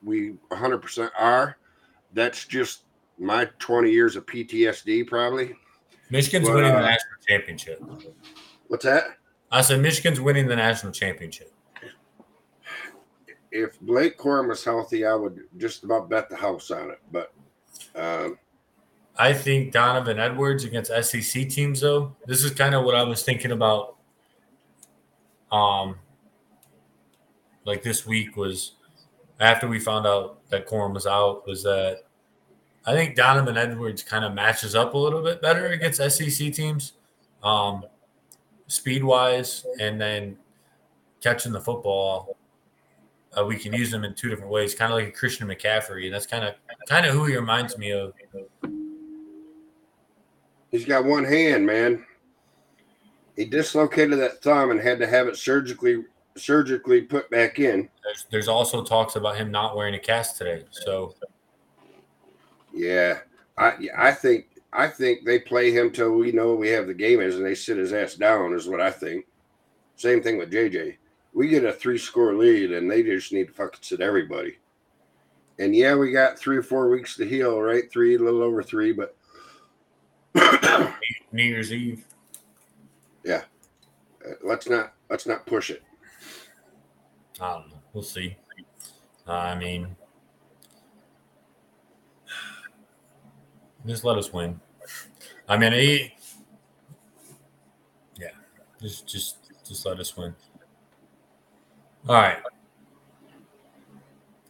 [0.04, 1.58] we 100 percent are,
[2.14, 2.84] that's just
[3.18, 5.56] my 20 years of PTSD probably.
[6.10, 7.84] Michigan's winning uh, the national championship.
[8.68, 9.18] What's that?
[9.52, 11.54] I said Michigan's winning the national championship.
[13.52, 17.00] If Blake Corum was healthy, I would just about bet the house on it.
[17.12, 17.34] But
[17.96, 18.38] um,
[19.18, 23.24] I think Donovan Edwards against SEC teams, though, this is kind of what I was
[23.24, 23.96] thinking about.
[25.52, 25.96] Um,
[27.66, 28.74] like this week was
[29.40, 32.04] after we found out that Corum was out was that
[32.90, 36.94] I think Donovan Edwards kind of matches up a little bit better against SEC teams,
[37.44, 37.86] um,
[38.66, 40.36] speed wise, and then
[41.22, 42.36] catching the football.
[43.38, 46.06] Uh, we can use them in two different ways, kind of like a Christian McCaffrey,
[46.06, 46.56] and that's kind of
[46.88, 48.12] kind of who he reminds me of.
[50.72, 52.04] He's got one hand, man.
[53.36, 57.88] He dislocated that thumb and had to have it surgically surgically put back in.
[58.04, 60.64] There's, there's also talks about him not wearing a cast today.
[60.72, 61.14] So
[62.74, 63.20] yeah,
[63.58, 67.20] I I think I think they play him till we know we have the game
[67.20, 68.54] is, and they sit his ass down.
[68.54, 69.26] Is what I think.
[69.96, 70.96] Same thing with JJ.
[71.34, 74.58] We get a three score lead, and they just need to fucking sit everybody.
[75.60, 77.92] And yeah, we got three or four weeks to heal, right?
[77.92, 79.16] Three, a little over three, but
[81.32, 82.06] New Year's Eve.
[83.26, 83.44] Yeah,
[84.26, 85.84] uh, let's not let's not push it.
[87.42, 87.82] I don't know.
[87.94, 88.38] We'll see.
[89.28, 89.96] Uh, I mean,
[93.90, 94.60] just let us win.
[95.48, 96.14] I mean, he,
[98.18, 98.30] yeah,
[98.82, 99.38] just just
[99.68, 100.36] just let us win.
[102.08, 102.38] All right.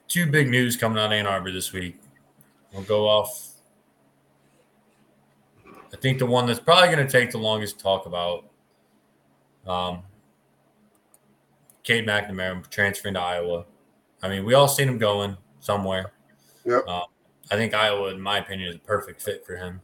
[0.08, 2.00] Two big news coming out of Ann Arbor this week.
[2.74, 3.48] We'll go off.
[5.66, 8.46] I think the one that's probably going to take the longest to talk about.
[9.66, 10.04] Um,
[11.84, 13.66] Cade McNamara transferring to Iowa.
[14.22, 16.12] I mean, we all seen him going somewhere.
[16.66, 16.88] Yep.
[16.88, 17.04] Um,
[17.52, 19.82] I think Iowa, in my opinion, is a perfect fit for him.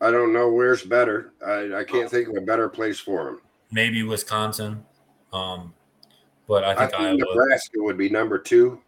[0.00, 1.32] I don't know where's better.
[1.44, 3.40] I, I can't think of a better place for him.
[3.70, 4.84] Maybe Wisconsin,
[5.32, 5.74] um,
[6.46, 7.34] but I I think, think Iowa.
[7.34, 8.80] Nebraska would be number two.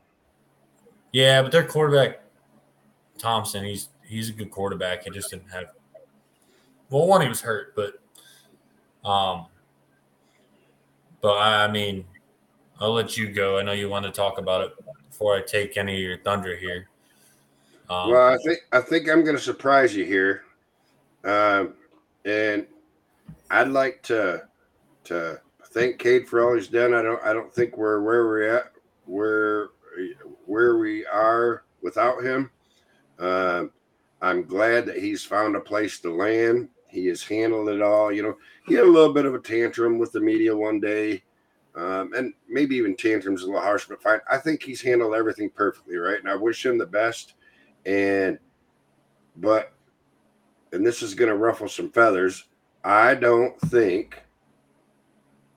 [1.12, 2.20] Yeah, but their quarterback
[3.18, 5.04] Thompson, he's he's a good quarterback.
[5.04, 5.66] He just didn't have.
[6.88, 8.00] Well, one he was hurt, but
[9.08, 9.46] um,
[11.20, 12.04] but I, I mean,
[12.78, 13.58] I'll let you go.
[13.58, 14.72] I know you want to talk about it
[15.08, 16.88] before I take any of your thunder here.
[17.90, 20.44] Um, Well, I think I think I'm going to surprise you here,
[21.24, 21.74] um,
[22.24, 22.66] and
[23.50, 24.44] I'd like to
[25.04, 25.40] to
[25.72, 26.94] thank Cade for all he's done.
[26.94, 28.72] I don't I don't think we're where we're at
[29.06, 29.70] where
[30.46, 32.50] where we are without him.
[33.18, 33.72] Um,
[34.22, 36.68] I'm glad that he's found a place to land.
[36.88, 38.12] He has handled it all.
[38.12, 38.36] You know,
[38.66, 41.22] he had a little bit of a tantrum with the media one day,
[41.74, 44.20] um, and maybe even tantrums a little harsh, but fine.
[44.30, 46.20] I think he's handled everything perfectly, right?
[46.20, 47.34] And I wish him the best.
[47.86, 48.38] And
[49.36, 49.72] but
[50.72, 52.44] and this is going to ruffle some feathers.
[52.84, 54.22] I don't think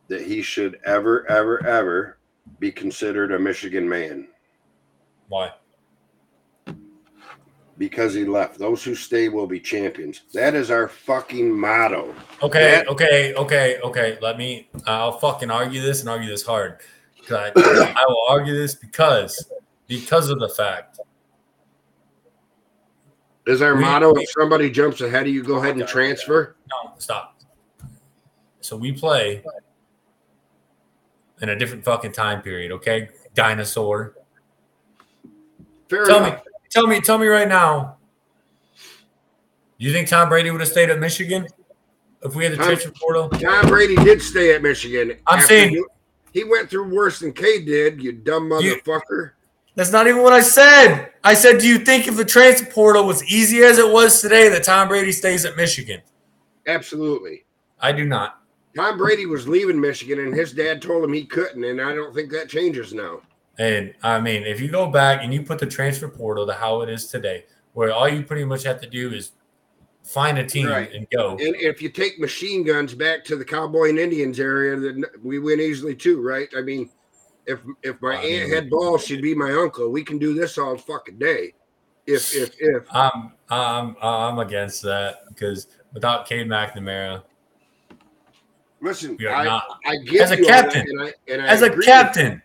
[0.07, 2.17] that he should ever, ever, ever
[2.59, 4.27] be considered a Michigan man
[5.29, 5.51] why?
[7.77, 8.59] because he left.
[8.59, 10.21] Those who stay will be champions.
[10.33, 12.13] That is our fucking motto.
[12.41, 14.17] Okay, That- okay, okay, okay.
[14.21, 14.69] Let me.
[14.85, 16.81] I'll fucking argue this and argue this hard.
[17.31, 19.51] I, I will argue this because
[19.87, 20.99] because of the fact.
[23.45, 25.87] Is our We- motto we- if somebody jumps ahead of you, go oh, ahead and
[25.87, 26.55] transfer?
[26.69, 27.41] No, stop.
[28.61, 29.43] So we play
[31.41, 32.71] in a different fucking time period.
[32.71, 34.15] Okay, dinosaur.
[35.89, 36.33] Fair Tell me,
[36.69, 37.97] tell me, tell me right now.
[39.77, 41.45] Do you think Tom Brady would have stayed at Michigan
[42.23, 43.27] if we had the Tom- transfer portal?
[43.29, 45.17] Tom Brady did stay at Michigan.
[45.27, 45.89] I'm saying- you-
[46.31, 49.31] he went through worse than Cade did, you dumb You- motherfucker.
[49.75, 51.11] That's not even what I said.
[51.23, 54.49] I said, do you think if the transfer portal was easy as it was today,
[54.49, 56.01] that Tom Brady stays at Michigan?
[56.67, 57.45] Absolutely.
[57.79, 58.41] I do not.
[58.75, 62.13] Tom Brady was leaving Michigan, and his dad told him he couldn't, and I don't
[62.13, 63.21] think that changes now.
[63.59, 66.81] And I mean, if you go back and you put the transfer portal to how
[66.81, 69.33] it is today, where all you pretty much have to do is
[70.03, 70.91] find a team Right.
[70.91, 71.31] and go.
[71.31, 75.39] And if you take machine guns back to the Cowboy and Indians area, then we
[75.39, 76.49] win easily too, right?
[76.57, 76.89] I mean,
[77.45, 79.89] if if my I mean- aunt had balls, she'd be my uncle.
[79.89, 81.53] We can do this all fucking day.
[82.05, 87.23] If if if I'm I'm I'm against that because without Cade McNamara
[88.81, 89.63] listen, We are I, not.
[89.85, 90.85] I get As a captain.
[90.89, 92.41] and I and I as a captain,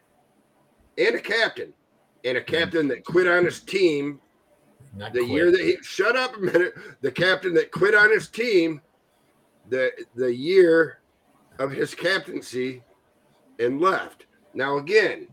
[0.96, 1.72] and a captain,
[2.24, 4.20] and a captain that quit on his team
[4.94, 5.30] not the quit.
[5.30, 8.80] year that he shut up a minute the captain that quit on his team
[9.70, 11.00] the the year
[11.58, 12.82] of his captaincy
[13.58, 15.28] and left now again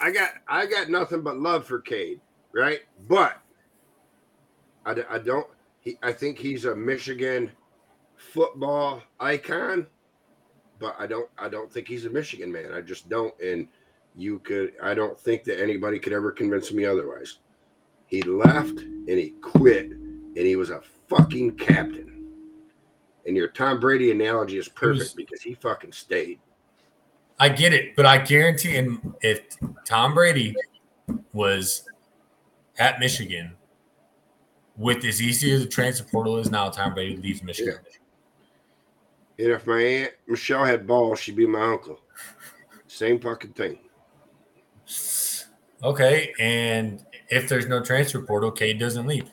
[0.00, 2.20] i got i got nothing but love for cade
[2.52, 3.38] right but
[4.86, 5.46] I, I don't
[5.80, 7.50] he, i think he's a michigan
[8.16, 9.86] football icon
[10.78, 13.68] but i don't i don't think he's a michigan man i just don't and
[14.16, 17.38] you could i don't think that anybody could ever convince me otherwise
[18.06, 22.24] he left and he quit, and he was a fucking captain.
[23.26, 26.38] And your Tom Brady analogy is perfect was- because he fucking stayed.
[27.38, 29.42] I get it, but I guarantee, and if
[29.84, 30.54] Tom Brady
[31.32, 31.84] was
[32.78, 33.52] at Michigan
[34.76, 37.78] with as easy as the transfer portal is now, Tom Brady leaves Michigan.
[39.38, 42.00] And if my aunt Michelle had balls, she'd be my uncle.
[42.86, 43.78] Same fucking thing.
[45.82, 49.28] Okay, and if there's no transfer portal, Cade doesn't leave.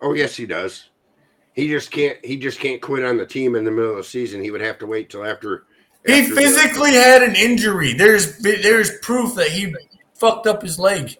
[0.00, 0.88] Oh yes, he does.
[1.52, 2.24] He just can't.
[2.24, 4.42] He just can't quit on the team in the middle of the season.
[4.42, 5.64] He would have to wait till after.
[6.08, 7.92] He the- physically had an injury.
[7.92, 9.74] There's there's proof that he
[10.14, 11.16] fucked up his leg.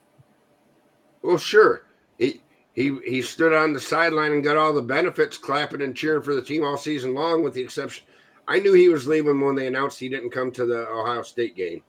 [1.23, 1.85] well, sure.
[2.19, 2.41] He
[2.73, 6.35] he he stood on the sideline and got all the benefits, clapping and cheering for
[6.35, 8.05] the team all season long, with the exception.
[8.47, 11.55] I knew he was leaving when they announced he didn't come to the Ohio State
[11.55, 11.83] game.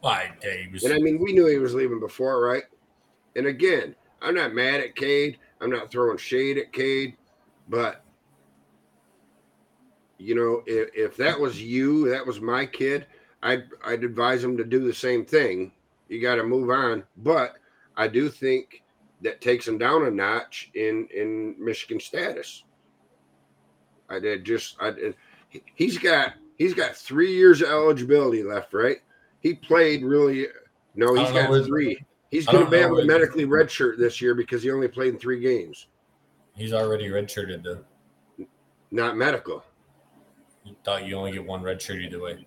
[0.00, 0.32] Why?
[0.72, 0.82] was.
[0.82, 2.64] And I mean, we knew he was leaving before, right?
[3.36, 5.38] And again, I'm not mad at Cade.
[5.60, 7.16] I'm not throwing shade at Cade,
[7.68, 8.01] but
[10.22, 13.06] you know, if, if that was you, that was my kid,
[13.42, 15.72] I'd I'd advise him to do the same thing.
[16.08, 17.56] You got to move on, but
[17.96, 18.82] I do think
[19.22, 22.64] that takes him down a notch in in Michigan status.
[24.08, 25.14] I did just I did.
[25.48, 28.98] he- He's got he's got three years of eligibility left, right?
[29.40, 30.46] He played really.
[30.94, 32.04] No, he's got three.
[32.30, 35.18] He's going to be able to medically redshirt this year because he only played in
[35.20, 35.86] three games.
[36.54, 38.46] He's already redshirted though.
[38.90, 39.64] Not medical.
[40.64, 42.46] You thought you only get one red shirt either way.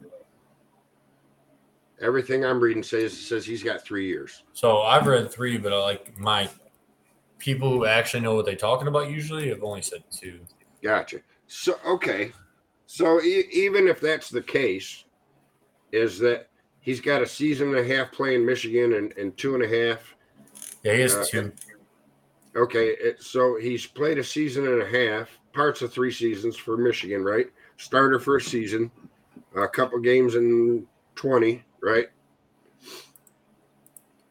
[2.01, 4.43] Everything I'm reading says says he's got three years.
[4.53, 6.49] So I've read three, but I like my
[7.39, 10.39] people who actually know what they're talking about usually have only said two.
[10.83, 11.19] Gotcha.
[11.47, 12.31] So okay,
[12.85, 15.05] so e- even if that's the case,
[15.91, 16.49] is that
[16.81, 20.15] he's got a season and a half playing Michigan and, and two and a half.
[20.83, 21.51] Yeah, he has Uh, two.
[22.55, 26.77] Okay, it, so he's played a season and a half, parts of three seasons for
[26.77, 27.47] Michigan, right?
[27.77, 28.91] Starter for a season,
[29.55, 32.07] a couple games in twenty, right?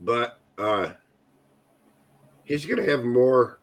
[0.01, 0.92] But uh
[2.45, 3.59] he's going to have more.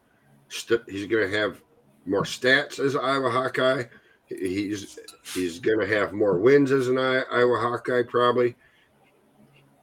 [0.50, 1.62] St- he's going to have
[2.06, 3.84] more stats as Iowa Hawkeye.
[4.26, 5.00] He's
[5.34, 8.56] he's going to have more wins as an Iowa Hawkeye, probably.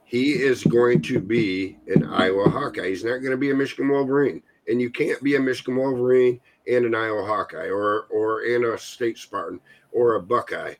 [0.05, 2.89] He is going to be an Iowa Hawkeye.
[2.89, 6.39] He's not going to be a Michigan Wolverine, and you can't be a Michigan Wolverine
[6.67, 9.59] and an Iowa Hawkeye, or or and a State Spartan,
[9.91, 10.75] or a Buckeye.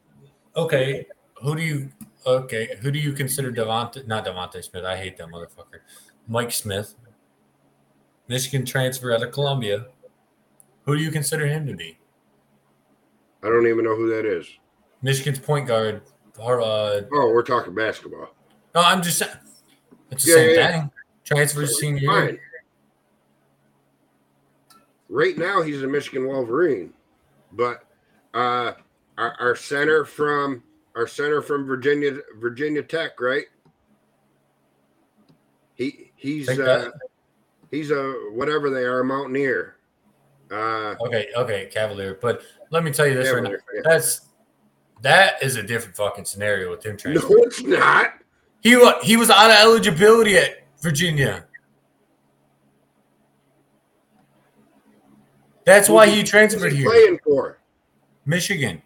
[0.55, 1.05] Okay,
[1.41, 1.89] who do you?
[2.25, 4.05] Okay, who do you consider Devonte?
[4.07, 4.83] Not Devonte Smith.
[4.85, 5.79] I hate that motherfucker.
[6.27, 6.95] Mike Smith,
[8.27, 9.87] Michigan transfer out of Columbia.
[10.85, 11.97] Who do you consider him to be?
[13.43, 14.47] I don't even know who that is.
[15.01, 16.01] Michigan's point guard.
[16.37, 18.33] Or, uh, Oh, we're talking basketball.
[18.75, 19.31] no, I'm just saying.
[20.11, 20.91] It's the Yeah, same yeah, thing.
[21.23, 22.11] Transfer senior year.
[22.27, 22.39] Fine.
[25.09, 26.93] Right now, he's a Michigan Wolverine,
[27.53, 27.83] but
[28.33, 28.73] uh,
[29.19, 30.63] our, our center from
[30.95, 33.45] our center from Virginia Virginia Tech, right?
[35.75, 36.89] He he's uh,
[37.69, 39.75] he's a whatever they are, a mountaineer.
[40.51, 42.17] Uh, Okay, okay, Cavalier.
[42.19, 42.41] But
[42.71, 43.51] let me tell you this right now.
[43.51, 43.81] Yeah.
[43.83, 44.21] That's
[45.01, 47.37] that is a different fucking scenario with him no, transfer.
[47.39, 48.13] it's not.
[48.61, 48.71] He
[49.03, 51.45] he was out of eligibility at Virginia.
[55.65, 56.89] That's why he transferred he here.
[56.89, 57.59] playing for?
[58.25, 58.81] Michigan.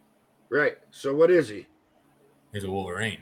[0.53, 0.77] Right.
[0.91, 1.65] So what is he?
[2.53, 3.17] He's a Wolverine.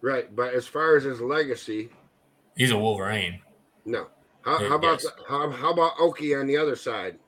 [0.00, 0.34] Right.
[0.34, 1.90] But as far as his legacy,
[2.56, 3.40] He's a Wolverine.
[3.84, 4.08] no.
[4.42, 7.18] How, how about the, how, how about Oki on the other side?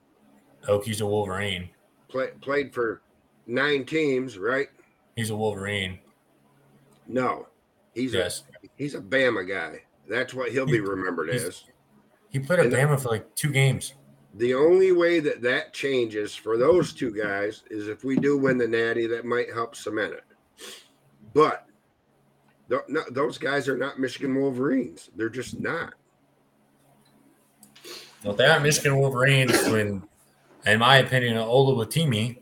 [0.69, 1.69] Oki's a Wolverine.
[2.09, 3.03] Play, played for
[3.47, 4.69] nine teams, right?
[5.17, 5.99] He's a Wolverine.
[7.09, 7.49] No,
[7.95, 8.45] he's Yes.
[8.65, 9.83] a he's a Bama guy.
[10.09, 11.65] That's what he'll be remembered as.
[12.31, 13.95] He played at And- Bama for like two games.
[14.39, 18.57] The only way that that changes for those two guys is if we do win
[18.57, 20.25] the Natty, that might help cement it.
[21.35, 21.67] But
[22.71, 25.11] th- no, those guys are not Michigan Wolverines.
[25.17, 25.95] They're just not.
[28.23, 30.05] Well, they aren't Michigan Wolverines when,
[30.67, 32.39] in my opinion, Oluwatimi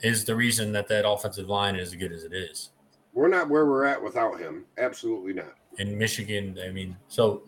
[0.00, 2.70] is the reason that that offensive line is as good as it is.
[3.12, 4.64] We're not where we're at without him.
[4.78, 5.52] Absolutely not.
[5.78, 7.42] In Michigan, I mean, so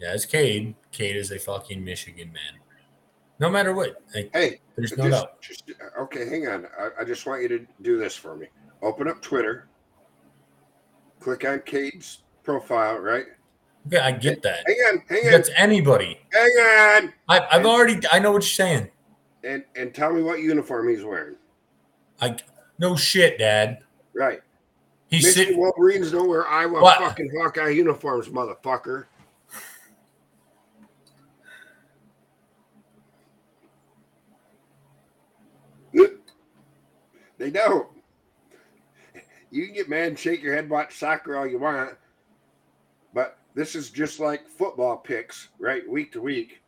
[0.00, 0.74] yeah, it's Cade.
[0.92, 2.60] Cade is a fucking Michigan man.
[3.38, 5.42] No matter what, like, Hey, there's no just, doubt.
[5.42, 6.28] just uh, okay.
[6.28, 6.66] Hang on.
[6.78, 8.46] I, I just want you to do this for me.
[8.82, 9.68] Open up Twitter.
[11.20, 12.98] Click on Cade's profile.
[12.98, 13.26] Right.
[13.90, 14.64] Yeah, I get that.
[14.66, 15.02] Hang on.
[15.08, 15.32] Hang on.
[15.32, 16.18] That's anybody.
[16.32, 16.42] Hang
[17.04, 17.12] on.
[17.28, 18.00] I, I've already.
[18.10, 18.88] I know what you're saying.
[19.44, 21.36] And and tell me what uniform he's wearing.
[22.20, 22.36] I
[22.78, 23.78] no shit, Dad.
[24.14, 24.40] Right.
[25.08, 25.60] He's Michigan sitting.
[25.60, 26.98] Wolverines don't wear Iowa What?
[26.98, 29.04] fucking Hawkeye uniforms, motherfucker.
[37.38, 37.88] They don't.
[39.50, 41.90] you can get mad and shake your head, watch soccer all you want,
[43.14, 45.88] but this is just like football picks, right?
[45.88, 46.62] Week to week.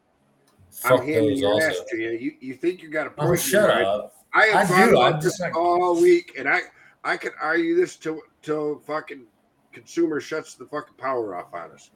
[0.71, 1.67] Fuck I'm handing your also.
[1.67, 2.11] ass to you.
[2.11, 3.41] You you think you got a Oh, point?
[3.41, 3.85] shut right?
[3.85, 4.15] up.
[4.35, 6.61] I have I thought do, about I'm this just like- all week, and I
[7.05, 9.25] I could argue this till till fucking
[9.73, 11.91] consumer shuts the fucking power off on us.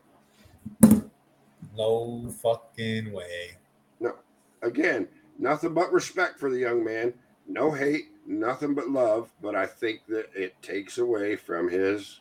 [1.76, 3.52] No fucking way.
[4.00, 4.16] No.
[4.62, 5.08] Again,
[5.38, 7.14] nothing but respect for the young man.
[7.48, 9.30] No hate, nothing but love.
[9.40, 12.20] But I think that it takes away from his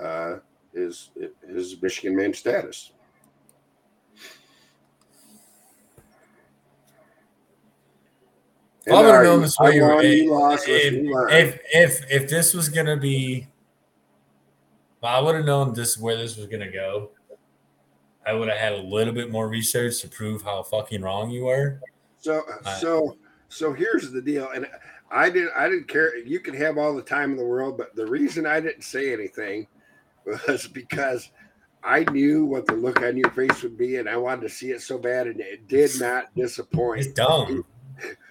[0.00, 0.36] uh,
[0.72, 1.10] his
[1.48, 2.92] his Michigan man status.
[8.86, 11.30] If I would have known this way, won, if, lost, let's move on.
[11.32, 13.46] if if if this was gonna be,
[15.00, 17.10] well, I would have known this where this was gonna go.
[18.26, 21.44] I would have had a little bit more research to prove how fucking wrong you
[21.44, 21.80] were.
[22.18, 23.16] So I- so
[23.48, 24.66] so here's the deal, and
[25.10, 26.16] I didn't I didn't care.
[26.16, 29.12] You could have all the time in the world, but the reason I didn't say
[29.12, 29.66] anything
[30.48, 31.30] was because
[31.82, 34.70] I knew what the look on your face would be, and I wanted to see
[34.70, 37.00] it so bad, and it did not disappoint.
[37.00, 37.64] It's dumb.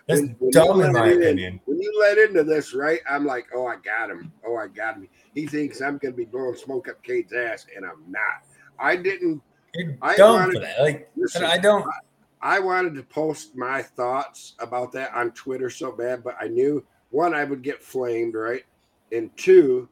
[0.08, 1.62] That's When- when dumb in my in- opinion.
[1.66, 3.00] When you let into this, right?
[3.10, 4.34] I'm like, oh, I got him.
[4.46, 5.08] Oh, I got him.
[5.36, 8.44] He thinks I'm gonna be blowing smoke up Kate's ass, and I'm not.
[8.80, 9.42] I didn't.
[9.76, 10.82] You're I dumb wanted- for that.
[10.82, 11.88] Like, Listen, I don't.
[11.88, 11.92] I
[12.60, 17.34] wanted to post my thoughts about that on Twitter so bad, but I knew one,
[17.34, 18.64] I would get flamed, right?
[19.12, 19.88] And two,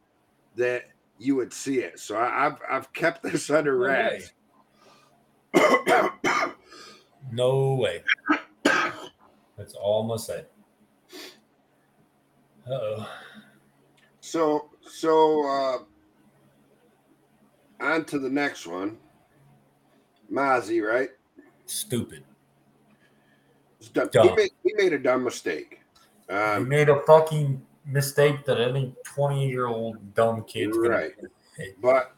[0.56, 2.00] that you would see it.
[2.00, 4.32] So I, I've I've kept this under wraps.
[7.32, 8.04] No way.
[8.64, 10.46] That's all I'm gonna say.
[12.68, 13.08] Uh-oh.
[14.20, 15.78] so so uh
[17.84, 18.98] on to the next one.
[20.32, 21.10] Mazi, right?
[21.66, 22.24] Stupid.
[23.94, 24.10] Dumb.
[24.14, 25.82] He, made, made a dumb mistake.
[26.30, 31.12] Um, made a fucking mistake that any 20 year old dumb kid's gonna Right.
[31.82, 32.16] But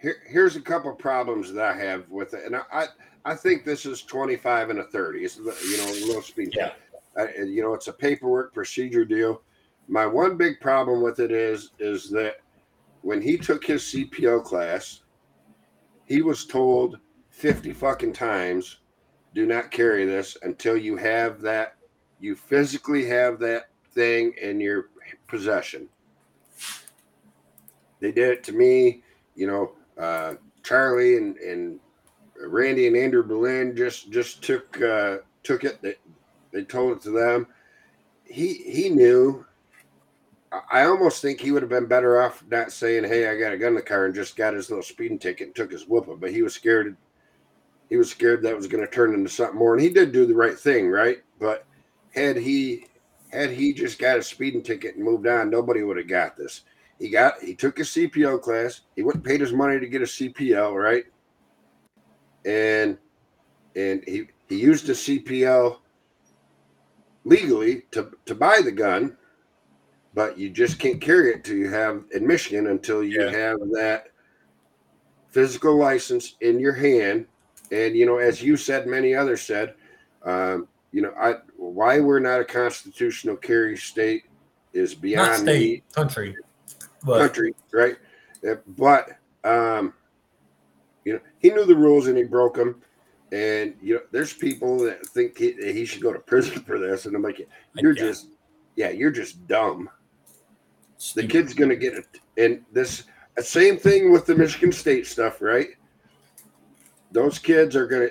[0.00, 2.86] here, here's a couple problems that I have with it, and I, I,
[3.24, 5.24] I think this is 25 and a 30.
[5.24, 6.54] It's you know a little speed.
[6.56, 6.72] Yeah.
[7.16, 9.42] And, you know, it's a paperwork procedure deal.
[9.88, 12.36] My one big problem with it is is that
[13.02, 15.00] when he took his CPL class,
[16.04, 16.98] he was told
[17.30, 18.78] 50 fucking times,
[19.34, 21.76] "Do not carry this until you have that,
[22.20, 24.90] you physically have that thing in your
[25.26, 25.88] possession."
[28.00, 29.02] They did it to me,
[29.34, 29.72] you know.
[30.00, 31.80] Uh, Charlie and and
[32.40, 35.80] Randy and Andrew Berlin just just took uh, took it.
[35.82, 35.96] They,
[36.52, 37.46] they told it to them.
[38.24, 39.44] He he knew.
[40.70, 43.58] I- almost think he would have been better off not saying, "Hey, I got a
[43.58, 46.16] gun in the car," and just got his little speeding ticket and took his whooping.
[46.16, 46.96] But he was scared.
[47.88, 50.26] He was scared that was going to turn into something more, and he did do
[50.26, 51.18] the right thing, right?
[51.40, 51.66] But
[52.14, 52.86] had he
[53.30, 56.62] had he just got a speeding ticket and moved on, nobody would have got this.
[56.98, 58.82] He got he took his CPL class.
[58.96, 61.04] He went and paid his money to get a CPL, right?
[62.44, 62.98] And
[63.76, 65.78] and he he used a CPL
[67.24, 69.16] legally to to buy the gun,
[70.14, 73.30] but you just can't carry it till you have in Michigan until you Yeah.
[73.30, 74.08] have that
[75.30, 77.26] physical license in your hand.
[77.70, 79.74] And you know, as you said, many others said,
[80.24, 84.24] um, you know, I why we're not a constitutional carry state
[84.72, 86.36] is Not beyond me country.
[87.04, 87.96] But country, right?
[88.48, 89.10] Uh, But
[89.44, 89.92] um,
[91.04, 92.82] you know, he knew the rules and he broke them.
[93.32, 97.06] And you know, there's people that think he, he should go to prison for this,
[97.06, 98.28] and I'm like, you're just,
[98.76, 99.90] yeah, you're just dumb.
[101.14, 102.06] The kid's gonna get it,
[102.36, 103.04] and this
[103.38, 105.68] uh, same thing with the Michigan State stuff, right?
[107.12, 108.08] Those kids are gonna,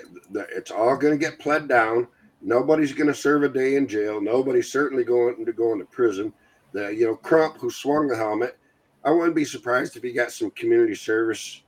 [0.50, 2.08] it's all gonna get pled down.
[2.40, 4.20] Nobody's gonna serve a day in jail.
[4.20, 6.32] Nobody's certainly going to go into prison.
[6.72, 8.58] The you know Crump who swung the helmet,
[9.04, 11.62] I wouldn't be surprised if he got some community service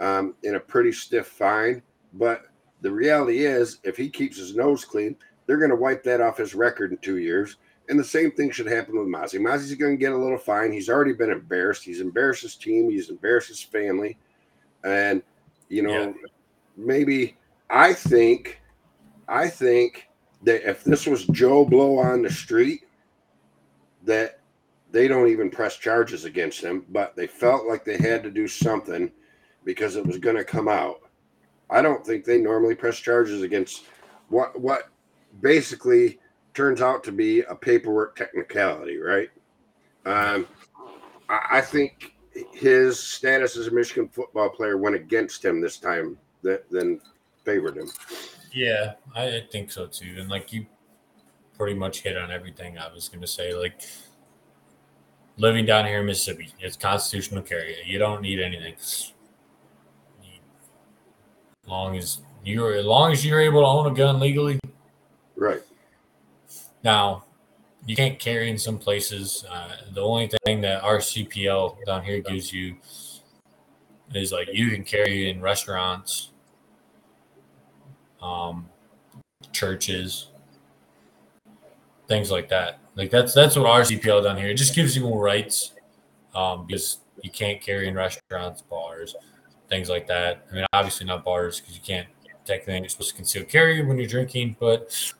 [0.00, 1.82] um, in a pretty stiff fine.
[2.14, 2.46] But
[2.80, 5.16] the reality is, if he keeps his nose clean,
[5.46, 7.56] they're going to wipe that off his record in two years.
[7.88, 9.38] And the same thing should happen with Mazi.
[9.40, 10.72] Mazi's going to get a little fine.
[10.72, 11.82] He's already been embarrassed.
[11.82, 12.88] He's embarrassed his team.
[12.88, 14.16] He's embarrassed his family.
[14.84, 15.22] And,
[15.68, 16.12] you know, Yeah.
[16.84, 17.36] Maybe
[17.68, 18.60] I think,
[19.28, 20.08] I think
[20.42, 22.82] that if this was Joe Blow on the street,
[24.04, 24.40] that
[24.90, 28.48] they don't even press charges against him, but they felt like they had to do
[28.48, 29.10] something
[29.64, 31.00] because it was going to come out.
[31.68, 33.84] I don't think they normally press charges against
[34.28, 34.88] what what
[35.40, 36.18] basically
[36.54, 39.30] turns out to be a paperwork technicality, right?
[40.04, 40.48] Um,
[41.28, 42.14] I, I think
[42.52, 47.00] his status as a Michigan football player went against him this time that than
[47.44, 47.90] favored him.
[48.52, 50.16] Yeah, I think so too.
[50.18, 50.66] And like you
[51.56, 53.54] pretty much hit on everything I was gonna say.
[53.54, 53.82] Like
[55.36, 57.76] living down here in Mississippi, it's constitutional carry.
[57.84, 58.74] You don't need anything.
[58.78, 59.12] As
[61.66, 64.58] long as you're as long as you're able to own a gun legally.
[65.36, 65.60] Right.
[66.82, 67.24] Now,
[67.86, 69.44] you can't carry in some places.
[69.48, 72.76] Uh, the only thing that our CPL down here gives you
[74.14, 76.29] is like you can carry in restaurants,
[78.22, 78.68] um,
[79.52, 80.28] churches,
[82.08, 82.78] things like that.
[82.96, 84.48] Like that's that's what our CPL down here.
[84.48, 85.72] It just gives you more rights
[86.34, 89.14] um, because you can't carry in restaurants, bars,
[89.68, 90.46] things like that.
[90.50, 92.08] I mean, obviously not bars because you can't
[92.44, 94.56] technically you're supposed to conceal carry when you're drinking.
[94.58, 95.12] But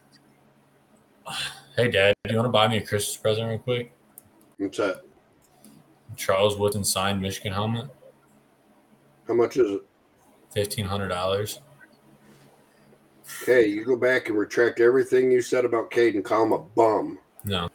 [1.77, 3.93] hey, Dad, do you want to buy me a Christmas present real quick?
[4.59, 5.03] What's that?
[6.17, 7.89] Charles Woodson signed Michigan helmet,
[9.27, 9.83] How much is it?
[10.53, 11.61] fifteen hundred dollars.
[13.43, 16.23] Okay, you go back and retract everything you said about Caden.
[16.25, 17.19] Call him a bum.
[17.45, 17.69] No,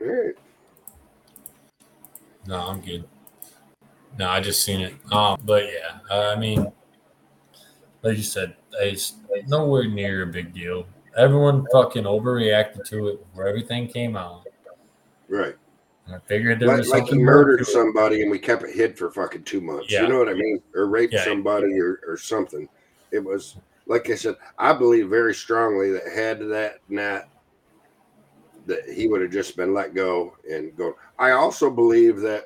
[0.00, 0.34] All right.
[2.46, 3.04] no, I'm good.
[4.18, 4.94] No, I just seen it.
[5.12, 6.70] Um, but yeah, I mean,
[8.02, 9.14] like you said, it's
[9.48, 10.86] nowhere near a big deal.
[11.16, 14.46] Everyone fucking overreacted to it where everything came out.
[15.28, 15.54] Right.
[16.06, 18.98] And I figured there Like, was like he murdered somebody and we kept it hid
[18.98, 19.90] for fucking two months.
[19.90, 20.02] Yeah.
[20.02, 20.60] You know what I mean?
[20.74, 21.24] Or raped Yeah.
[21.24, 22.68] somebody or, or something.
[23.12, 23.56] It was
[23.86, 27.28] like I said, I believe very strongly that had that not
[28.66, 30.96] that he would have just been let go and go.
[31.18, 32.44] I also believe that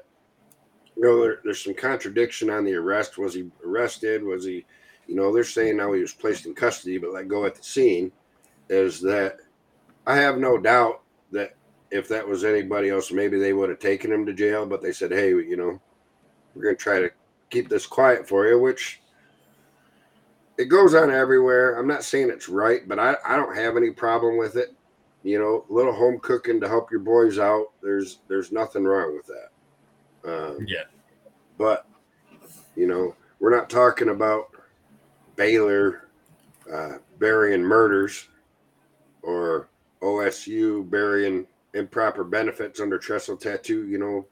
[0.96, 3.18] you know there, there's some contradiction on the arrest.
[3.18, 4.24] Was he arrested?
[4.24, 4.64] Was he,
[5.06, 7.62] you know, they're saying now he was placed in custody but let go at the
[7.62, 8.10] scene.
[8.68, 9.38] Is that
[10.06, 11.02] I have no doubt
[11.32, 11.54] that
[11.90, 14.92] if that was anybody else, maybe they would have taken him to jail, but they
[14.92, 15.80] said, Hey, you know,
[16.54, 17.10] we're gonna try to
[17.50, 19.00] keep this quiet for you, which
[20.58, 21.78] it goes on everywhere.
[21.78, 24.74] I'm not saying it's right, but I, I don't have any problem with it.
[25.22, 27.66] You know, a little home cooking to help your boys out.
[27.82, 29.48] There's there's nothing wrong with that.
[30.32, 30.84] Um, Yeah.
[31.58, 31.86] but
[32.76, 34.50] you know, we're not talking about
[35.34, 36.08] Baylor
[36.72, 38.28] uh, burying murders
[39.22, 39.68] or
[40.02, 44.26] OSU burying improper benefits under Tressel tattoo, you know,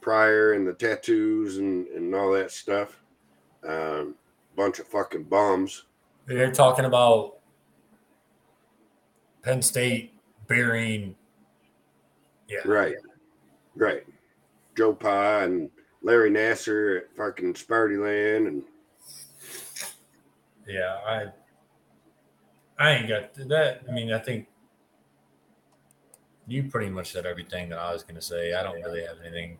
[0.00, 3.00] Pryor and the tattoos and, and all that stuff.
[3.66, 4.14] Um,
[4.56, 5.84] bunch of fucking bums.
[6.26, 7.38] They're talking about
[9.42, 10.14] Penn State
[10.46, 11.14] burying.
[12.48, 12.60] Yeah.
[12.64, 12.96] Right.
[13.74, 14.04] Right.
[14.76, 15.70] Joe Pa and
[16.02, 18.62] Larry Nassar at fucking Sparty Land and
[20.66, 20.98] Yeah.
[21.06, 21.24] I.
[22.78, 23.82] I ain't got that.
[23.88, 24.48] I mean, I think
[26.48, 28.54] you pretty much said everything that I was going to say.
[28.54, 29.58] I don't really have anything.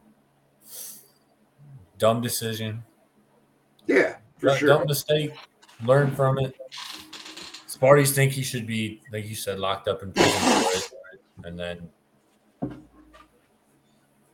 [1.98, 2.82] Dumb decision.
[3.86, 4.68] yeah, for Dumb- sure.
[4.68, 5.32] Dumb mistake.
[5.84, 6.54] Learn from it.
[7.68, 10.32] Sparties think he should be, like you said, locked up in prison
[10.62, 10.90] for it.
[11.44, 11.88] And then,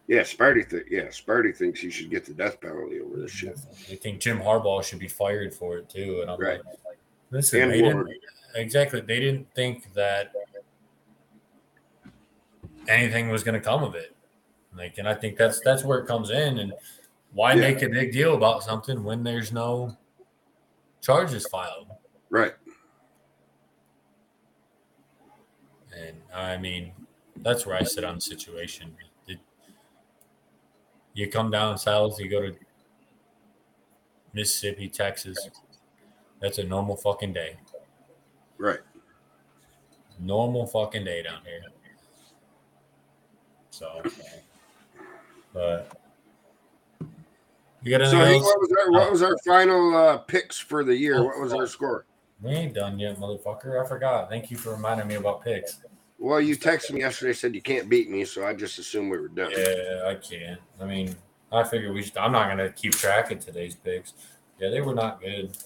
[0.06, 3.58] Yeah, Sparty th- yeah, Sparty thinks he should get the death penalty over this shit.
[3.88, 6.20] they think Jim Harbaugh should be fired for it too.
[6.22, 6.64] And I'm Right.
[6.64, 6.96] like,
[7.30, 8.08] listen, And they didn't,
[8.54, 9.00] exactly.
[9.02, 10.32] They didn't think that
[12.88, 14.14] anything was going to come of it.
[14.76, 16.58] Like, and I think that's that's where it comes in.
[16.58, 16.72] And
[17.32, 17.60] why Yeah.
[17.60, 19.96] make a big deal about something when there's no
[21.00, 21.88] charges filed?
[22.30, 22.54] Right.
[25.96, 26.92] And I mean,
[27.36, 28.94] that's where I sit on the situation.
[29.26, 29.38] It,
[31.14, 32.54] you come down south, you go to
[34.32, 35.36] Mississippi, Texas.
[36.40, 37.56] That's a normal fucking day.
[38.58, 38.80] Right.
[40.20, 41.62] Normal fucking day down here.
[43.70, 44.02] So,
[45.52, 45.90] but
[47.88, 48.44] you got So anything hey, else?
[48.44, 51.22] what was our what was our final uh, picks for the year?
[51.24, 52.04] What was our score?
[52.40, 53.82] We ain't done yet, motherfucker.
[53.84, 54.28] I forgot.
[54.28, 55.80] Thank you for reminding me about picks.
[56.20, 59.18] Well, you texted me yesterday, said you can't beat me, so I just assumed we
[59.18, 59.50] were done.
[59.52, 60.60] Yeah, I can't.
[60.80, 61.14] I mean,
[61.52, 62.16] I figure we should.
[62.16, 64.14] I'm not gonna keep track of today's picks.
[64.60, 65.56] Yeah, they were not good.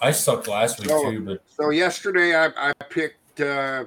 [0.00, 3.84] I sucked last week So- too, but So yesterday I, I picked uh,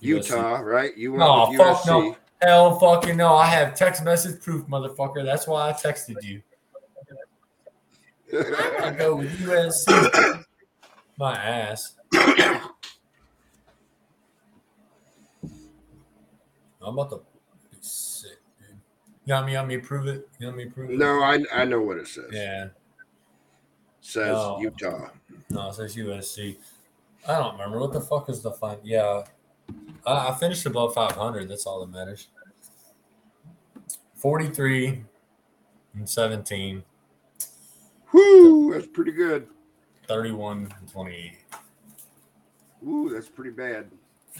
[0.00, 0.96] Utah, right?
[0.96, 1.86] You went No, with fuck USC.
[1.86, 2.16] no.
[2.42, 3.34] hell fucking no.
[3.34, 5.24] I have text message proof, motherfucker.
[5.24, 6.42] That's why I texted you.
[8.32, 10.44] I go with USC.
[11.18, 11.94] My ass.
[16.86, 17.16] I'm about to
[17.70, 18.76] be sick, dude.
[19.24, 19.52] You want me?
[19.52, 20.28] You want me to prove it?
[20.38, 20.98] You want me prove it?
[20.98, 22.26] no, I I know what it says.
[22.30, 22.68] Yeah.
[24.00, 24.58] says No.
[24.60, 25.08] Utah.
[25.50, 26.56] No, it says USC.
[27.26, 28.78] I don't remember what the fuck is the fun.
[28.84, 29.24] Yeah,
[30.06, 31.48] I, I finished above 500.
[31.48, 32.28] That's all that matters.
[34.16, 35.04] 43
[35.94, 36.82] and 17,
[38.16, 39.46] Whoo, that's pretty good.
[40.08, 41.32] 31 and 28.
[42.86, 43.90] Ooh, that's pretty bad.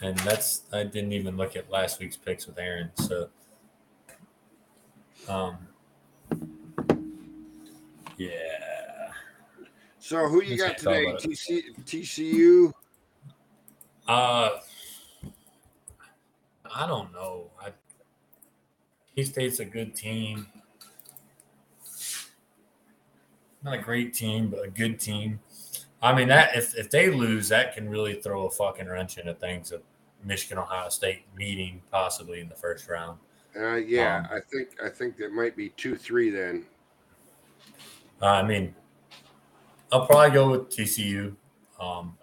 [0.01, 2.91] and that's I didn't even look at last week's picks with Aaron.
[2.95, 3.29] So,
[5.29, 5.59] um,
[8.17, 9.11] yeah.
[9.99, 11.13] So who you got today?
[11.19, 12.73] TC, TCU.
[14.09, 14.51] Uh,
[16.75, 17.51] I don't know.
[17.61, 17.73] I
[19.15, 20.47] K State's a good team.
[23.63, 25.41] Not a great team, but a good team.
[26.03, 29.35] I mean that if if they lose, that can really throw a fucking wrench into
[29.35, 29.83] things of
[30.25, 33.19] Michigan Ohio State meeting possibly in the first round.
[33.59, 36.67] Uh, yeah, Um, I think I think that might be two three then.
[38.21, 38.75] Uh, I mean,
[39.93, 41.35] I'll probably go with TCU.
[41.81, 42.17] Um,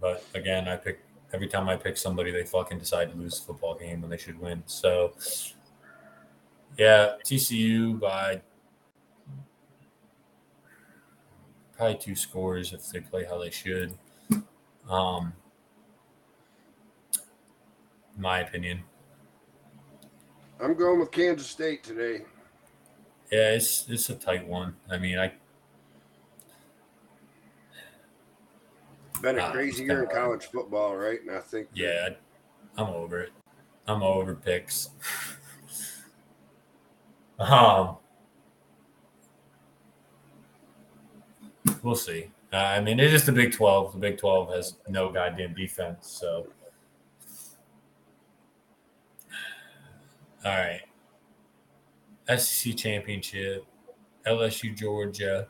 [0.00, 1.00] but again, I pick
[1.32, 4.16] every time I pick somebody, they fucking decide to lose a football game when they
[4.16, 4.62] should win.
[4.66, 5.12] So,
[6.78, 8.40] yeah, TCU by
[11.78, 13.96] probably two scores if they play how they should.
[14.88, 15.34] Um,
[18.16, 18.84] my opinion.
[20.60, 22.24] I'm going with Kansas State today.
[23.30, 24.76] Yeah, it's it's a tight one.
[24.90, 25.34] I mean, I
[29.20, 30.10] Been a Ah, crazy year in hard.
[30.10, 31.20] college football, right?
[31.20, 32.10] And I think Yeah,
[32.76, 33.32] I'm over it.
[33.86, 34.90] I'm over picks.
[37.38, 37.98] um,
[41.82, 42.30] we'll see.
[42.52, 43.92] Uh, I mean, it is the Big Twelve.
[43.92, 46.08] The Big Twelve has no goddamn defense.
[46.10, 46.46] So,
[50.44, 50.80] all right.
[52.36, 53.64] SEC championship,
[54.26, 55.48] LSU Georgia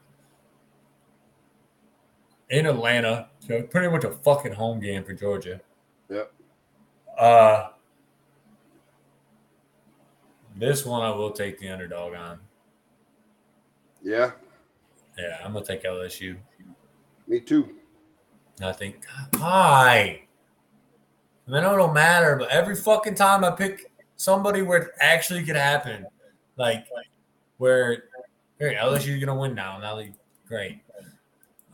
[2.51, 3.29] in Atlanta.
[3.41, 5.61] So pretty much a fucking home game for Georgia.
[6.09, 6.33] Yep.
[7.19, 7.69] Uh,
[10.57, 12.39] this one I will take the underdog on.
[14.03, 14.33] yeah,
[15.19, 16.37] Yeah, I'm gonna take LSU.
[17.27, 17.75] me too.
[18.63, 19.05] I think
[19.39, 20.23] why?
[21.47, 25.43] I mean, it don't matter, but every fucking time I pick somebody where it actually
[25.45, 26.07] could happen,
[26.57, 26.87] like
[27.57, 28.05] where
[28.59, 29.79] here LSU's gonna win now.
[29.79, 30.13] Now be
[30.47, 30.81] great.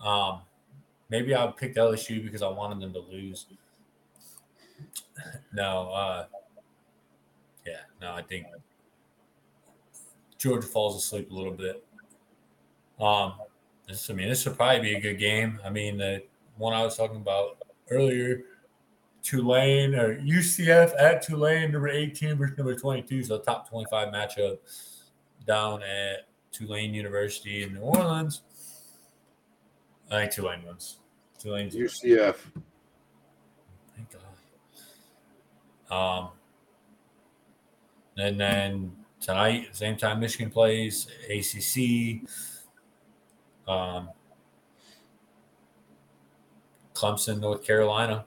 [0.03, 0.41] Um,
[1.11, 3.47] maybe I picked LSU because I wanted them to lose.
[5.53, 6.27] No, uh,
[7.65, 8.47] yeah, no, I think
[10.37, 11.84] Georgia falls asleep a little bit.
[13.01, 13.35] Um,
[13.89, 15.61] this, I mean, this would probably be a good game.
[15.65, 16.23] I mean, the
[16.57, 17.59] one I was talking about
[17.91, 18.45] earlier,
[19.23, 24.59] Tulane or UCF at Tulane, number 18 versus number 22, so top 25 matchup
[25.47, 28.43] down at Tulane University in New Orleans.
[30.11, 30.99] I think Tulane wins.
[31.39, 32.37] Tulane's UCF.
[33.97, 34.09] Thank
[35.91, 36.23] God.
[36.25, 36.29] Um,
[38.17, 42.29] and then tonight, same time Michigan plays ACC.
[43.67, 44.11] Um,
[46.95, 48.25] Clemson, North Carolina.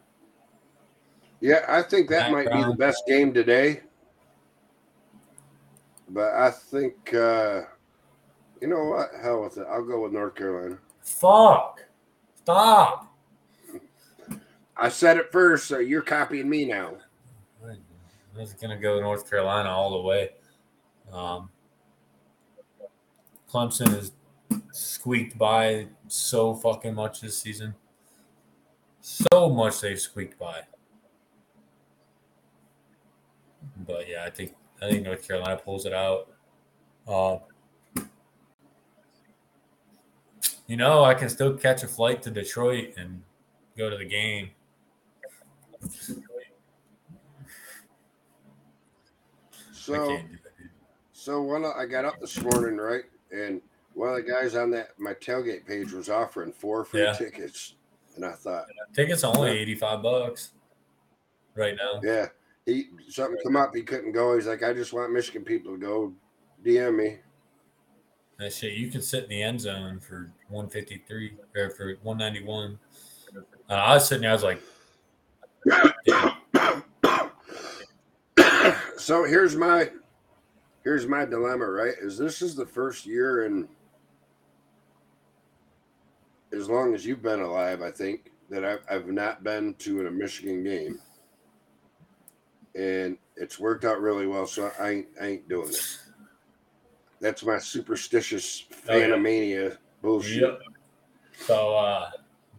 [1.39, 3.81] Yeah, I think that might be the best game today.
[6.09, 7.61] But I think uh
[8.61, 9.09] you know what?
[9.21, 9.67] Hell with it.
[9.69, 10.79] I'll go with North Carolina.
[11.01, 11.83] Fuck.
[12.35, 13.13] Stop.
[14.75, 16.93] I said it first, so you're copying me now.
[17.65, 20.31] I was gonna go North Carolina all the way.
[21.11, 21.49] Um,
[23.51, 24.11] Clemson has
[24.71, 27.75] squeaked by so fucking much this season.
[29.01, 30.61] So much they've squeaked by.
[33.85, 36.29] But yeah, I think I think North Carolina pulls it out.
[37.07, 37.37] Uh,
[40.67, 43.21] you know, I can still catch a flight to Detroit and
[43.77, 44.49] go to the game.
[49.71, 50.69] So can't do that.
[51.13, 53.03] so of, I got up this morning, right?
[53.31, 53.61] And
[53.97, 57.13] one of the guys on that my tailgate page was offering four free Yeah.
[57.13, 57.73] tickets.
[58.15, 60.51] And I thought, Tickets are only eighty five bucks
[61.55, 61.99] right now.
[62.03, 62.27] yeah,
[62.65, 64.35] he something come up, he couldn't go.
[64.35, 66.13] He's like, I just want Michigan people to go
[66.63, 67.17] DM me.
[68.39, 71.95] That shit, you can sit in the end zone for one fifty three or for
[72.03, 72.77] one ninety one.
[73.69, 74.61] Uh, I was sitting there, I was like,
[78.97, 79.89] so here's my
[80.83, 81.93] here's my dilemma, right?
[81.99, 83.67] Is this is the first year in
[86.53, 90.11] as long as you've been alive, I think, that I've, I've not been to a
[90.11, 90.99] Michigan game.
[92.75, 95.99] And it's worked out really well, so I ain't, I ain't doing it.
[97.19, 99.07] That's my superstitious Oh, yeah.
[99.07, 100.43] fanomania bullshit.
[100.43, 100.59] Yep.
[101.39, 102.09] So, uh,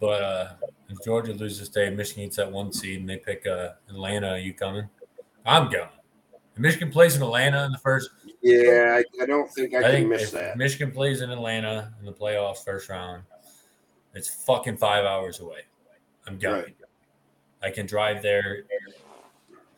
[0.00, 0.48] but uh,
[0.88, 4.30] if Georgia loses today, Michigan gets that one seed, and they pick uh, Atlanta.
[4.30, 4.88] Are you coming?
[5.44, 5.88] I'm going.
[6.52, 8.10] If Michigan plays in Atlanta in the first.
[8.42, 10.56] Yeah, I, I don't think I, I, can miss that.
[10.56, 13.22] Michigan plays in Atlanta in the playoffs first round,
[14.18, 15.60] it's fucking five hours away.
[16.26, 16.62] I'm going.
[16.62, 16.76] Right.
[17.62, 18.64] I can drive there.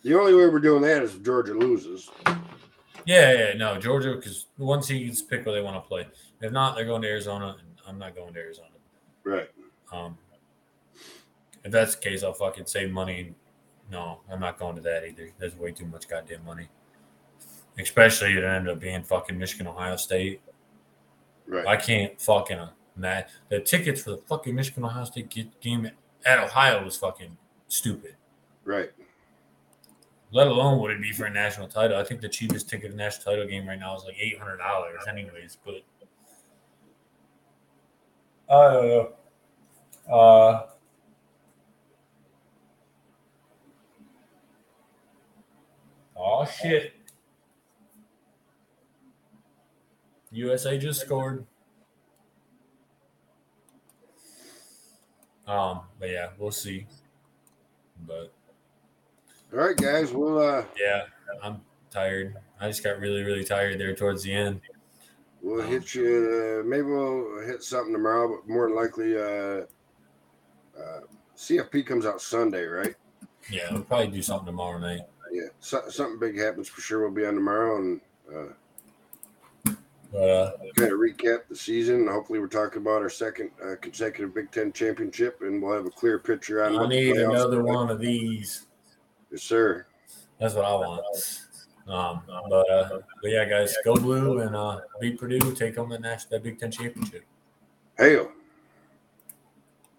[0.03, 2.11] The only way we're doing that is if Georgia loses.
[3.07, 6.07] Yeah, yeah, no, Georgia, because once he gets pick where they want to play.
[6.41, 8.69] If not, they're going to Arizona, and I'm not going to Arizona.
[9.25, 9.51] Right.
[9.93, 10.17] Um,
[11.65, 13.35] if that's the case, I'll fucking save money.
[13.91, 15.31] No, I'm not going to that either.
[15.39, 16.69] That's way too much goddamn money.
[17.79, 20.41] Especially it ended up being fucking Michigan, Ohio State.
[21.47, 21.67] Right.
[21.67, 22.59] I can't fucking
[23.01, 23.27] mad.
[23.49, 25.91] The tickets for the fucking Michigan Ohio State game
[26.25, 27.37] at Ohio was fucking
[27.69, 28.17] stupid.
[28.65, 28.91] right.
[30.33, 31.99] Let alone would it be for a national title?
[31.99, 34.39] I think the cheapest ticket to a national title game right now is like eight
[34.39, 35.59] hundred dollars, anyways.
[35.65, 35.83] But
[38.49, 38.87] I don't
[40.09, 40.15] know.
[40.15, 40.67] Uh,
[46.17, 46.95] oh shit!
[50.31, 51.45] USA just scored.
[55.51, 56.87] Um, but yeah, we'll see.
[58.07, 58.33] But
[59.53, 60.13] All right, guys.
[60.13, 61.07] We'll uh yeah,
[61.43, 61.61] I'm
[61.91, 62.37] tired.
[62.61, 64.61] I just got really, really tired there towards the end.
[65.43, 66.61] we'll hit you.
[66.63, 69.65] Uh, maybe we'll hit something tomorrow, but more than likely, uh,
[70.79, 71.01] uh,
[71.37, 72.95] CFP comes out Sunday, right?
[73.51, 75.01] Yeah, we'll probably do something tomorrow night.
[75.33, 75.49] Yeah.
[75.59, 77.01] So, something big happens for sure.
[77.01, 78.01] We'll be on tomorrow and
[78.33, 78.53] uh,
[80.17, 82.07] uh, kind of recap the season.
[82.09, 85.91] Hopefully, we're talking about our second uh, consecutive Big Ten championship, and we'll have a
[85.91, 86.77] clear picture on.
[86.77, 87.77] I the need another look like.
[87.77, 88.67] one of these.
[89.31, 89.87] Yes, sir.
[90.39, 91.05] That's what I want.
[91.87, 96.01] Um, but uh, but yeah, guys, go blue and uh, beat Purdue, take home that
[96.01, 97.25] national Big Ten championship.
[97.99, 98.31] Hail.